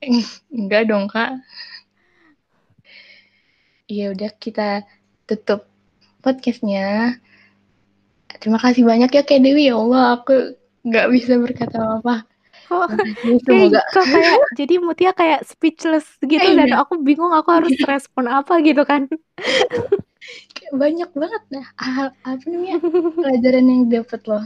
Enggak 0.57 0.89
dong, 0.89 1.05
Kak. 1.05 1.37
Iya 3.93 4.17
udah 4.17 4.33
kita 4.41 4.89
tutup 5.29 5.69
podcastnya. 6.25 7.21
Terima 8.41 8.57
kasih 8.57 8.89
banyak 8.89 9.13
ya 9.13 9.21
Kak 9.21 9.37
Dewi 9.37 9.69
ya 9.69 9.77
Allah 9.77 10.17
aku 10.17 10.57
nggak 10.81 11.07
bisa 11.13 11.37
berkata 11.37 12.01
apa. 12.01 12.25
Kok 12.69 12.89
semoga 13.47 13.81
kok 13.95 14.07
kayak 14.07 14.39
jadi 14.59 14.75
Mutia 14.79 15.13
kayak 15.15 15.47
speechless 15.47 16.07
gitu 16.23 16.43
eh, 16.43 16.57
dan 16.57 16.71
iya. 16.73 16.83
aku 16.83 17.01
bingung 17.01 17.33
aku 17.35 17.51
harus 17.51 17.75
respon 17.91 18.29
apa 18.29 18.61
gitu 18.63 18.83
kan. 18.85 19.09
kayak 20.55 20.73
banyak 20.79 21.11
banget 21.19 21.43
nah 21.51 21.67
hal 21.83 22.09
apa 22.23 22.45
namanya 22.47 22.79
pelajaran 23.19 23.67
yang 23.67 23.83
dapat 23.91 24.21
loh. 24.29 24.45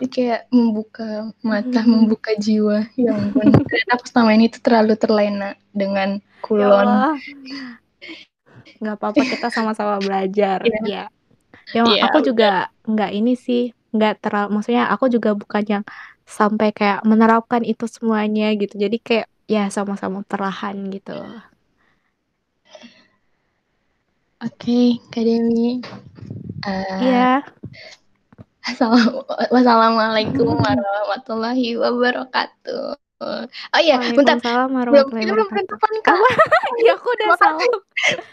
Jadi 0.00 0.08
kayak 0.08 0.40
membuka 0.50 1.30
mata, 1.46 1.80
hmm. 1.84 1.90
membuka 1.94 2.34
jiwa. 2.34 2.90
yang 2.98 3.30
ampun. 3.30 3.54
aku 3.92 4.04
selama 4.08 4.30
ini 4.34 4.50
tuh 4.50 4.60
terlalu 4.64 4.98
terlena 4.98 5.54
dengan 5.70 6.18
kulon. 6.42 7.14
Ya 7.14 7.70
nggak 8.82 8.98
apa-apa 8.98 9.22
kita 9.22 9.48
sama-sama 9.54 10.02
belajar 10.02 10.58
yeah. 10.66 10.82
ya. 10.82 11.04
Ya, 11.72 11.86
yeah, 11.86 12.10
aku 12.10 12.18
juga 12.26 12.68
nggak 12.84 13.10
ini 13.14 13.38
sih, 13.38 13.70
nggak 13.94 14.18
terlalu 14.18 14.58
maksudnya 14.58 14.90
aku 14.90 15.06
juga 15.06 15.32
bukan 15.38 15.62
yang 15.62 15.84
sampai 16.32 16.72
kayak 16.72 17.04
menerapkan 17.04 17.60
itu 17.60 17.84
semuanya 17.84 18.48
gitu. 18.56 18.80
Jadi 18.80 18.96
kayak 18.96 19.28
ya 19.44 19.68
sama-sama 19.68 20.24
perlahan 20.24 20.88
gitu. 20.88 21.12
Oke, 24.42 24.58
okay, 24.58 24.86
Kak 25.12 25.22
Dewi. 25.22 25.78
Uh, 26.66 26.98
iya. 26.98 27.46
Wassalamualaikum 29.52 30.58
warahmatullahi 30.58 31.78
wabarakatuh. 31.78 32.98
Oh 33.22 33.80
iya, 33.82 34.02
bentar. 34.18 34.38
Belum, 34.42 35.06
kita 35.14 35.30
belum 35.30 35.46
penutupan 35.46 35.94
kak. 36.02 36.18
ya 36.86 36.98
aku 36.98 37.08
udah 37.14 37.28
salah. 37.38 37.70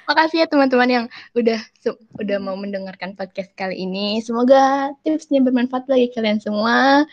Makasih 0.09 0.37
ya 0.41 0.47
teman-teman 0.49 0.89
yang 0.89 1.05
udah 1.37 1.61
udah 2.17 2.37
mau 2.41 2.57
mendengarkan 2.57 3.13
podcast 3.13 3.53
kali 3.53 3.85
ini. 3.85 4.17
Semoga 4.25 4.93
tipsnya 5.05 5.45
bermanfaat 5.45 5.85
bagi 5.85 6.09
kalian 6.09 6.41
semua. 6.41 7.05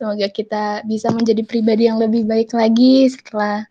Semoga 0.00 0.32
kita 0.32 0.80
bisa 0.88 1.12
menjadi 1.12 1.44
pribadi 1.44 1.84
yang 1.84 2.00
lebih 2.00 2.24
baik 2.24 2.56
lagi 2.56 3.04
setelah 3.12 3.68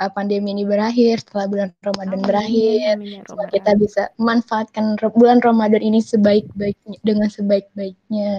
uh, 0.00 0.08
pandemi 0.08 0.56
ini 0.56 0.64
berakhir, 0.64 1.20
setelah 1.20 1.44
bulan 1.52 1.68
Ramadan 1.84 2.16
amin, 2.16 2.28
berakhir. 2.32 2.78
Amin, 2.96 3.08
ya 3.12 3.20
Semoga 3.28 3.52
kita 3.52 3.70
bisa 3.76 4.02
memanfaatkan 4.16 4.96
bulan 5.12 5.44
Ramadan 5.44 5.84
ini 5.84 6.00
sebaik-baiknya 6.00 6.96
dengan 7.04 7.28
sebaik-baiknya. 7.28 8.32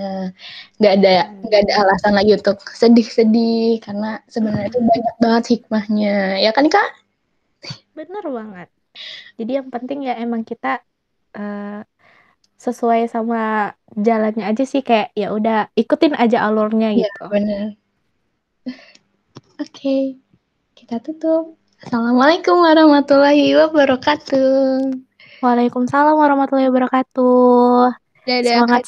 Gak 0.82 0.94
ada 0.98 1.14
nggak 1.46 1.62
ada 1.70 1.74
alasan 1.86 2.18
lagi 2.18 2.32
untuk 2.34 2.58
sedih-sedih 2.74 3.86
karena 3.86 4.18
sebenarnya 4.34 4.74
itu 4.74 4.82
banyak 4.82 5.16
banget 5.22 5.44
hikmahnya. 5.54 6.42
Ya 6.42 6.50
kan 6.58 6.66
Kak? 6.74 6.90
Bener 7.94 8.26
banget. 8.26 8.70
Jadi 9.38 9.52
yang 9.62 9.70
penting 9.70 10.10
ya 10.10 10.18
emang 10.18 10.42
kita 10.42 10.82
uh, 11.38 11.86
sesuai 12.58 13.10
sama 13.10 13.74
jalannya 13.94 14.46
aja 14.50 14.64
sih 14.66 14.82
kayak 14.82 15.14
ya 15.14 15.34
udah 15.34 15.70
ikutin 15.78 16.18
aja 16.18 16.46
alurnya 16.46 16.94
ya, 16.94 17.06
gitu. 17.06 17.24
Oke. 17.26 18.74
Okay 19.58 20.04
kita 20.78 21.02
tutup. 21.02 21.58
Assalamualaikum 21.82 22.62
warahmatullahi 22.62 23.50
wabarakatuh. 23.58 24.94
Waalaikumsalam 25.42 26.14
warahmatullahi 26.14 26.70
wabarakatuh. 26.70 27.98
Dadah. 28.30 28.62
Semangat 28.62 28.86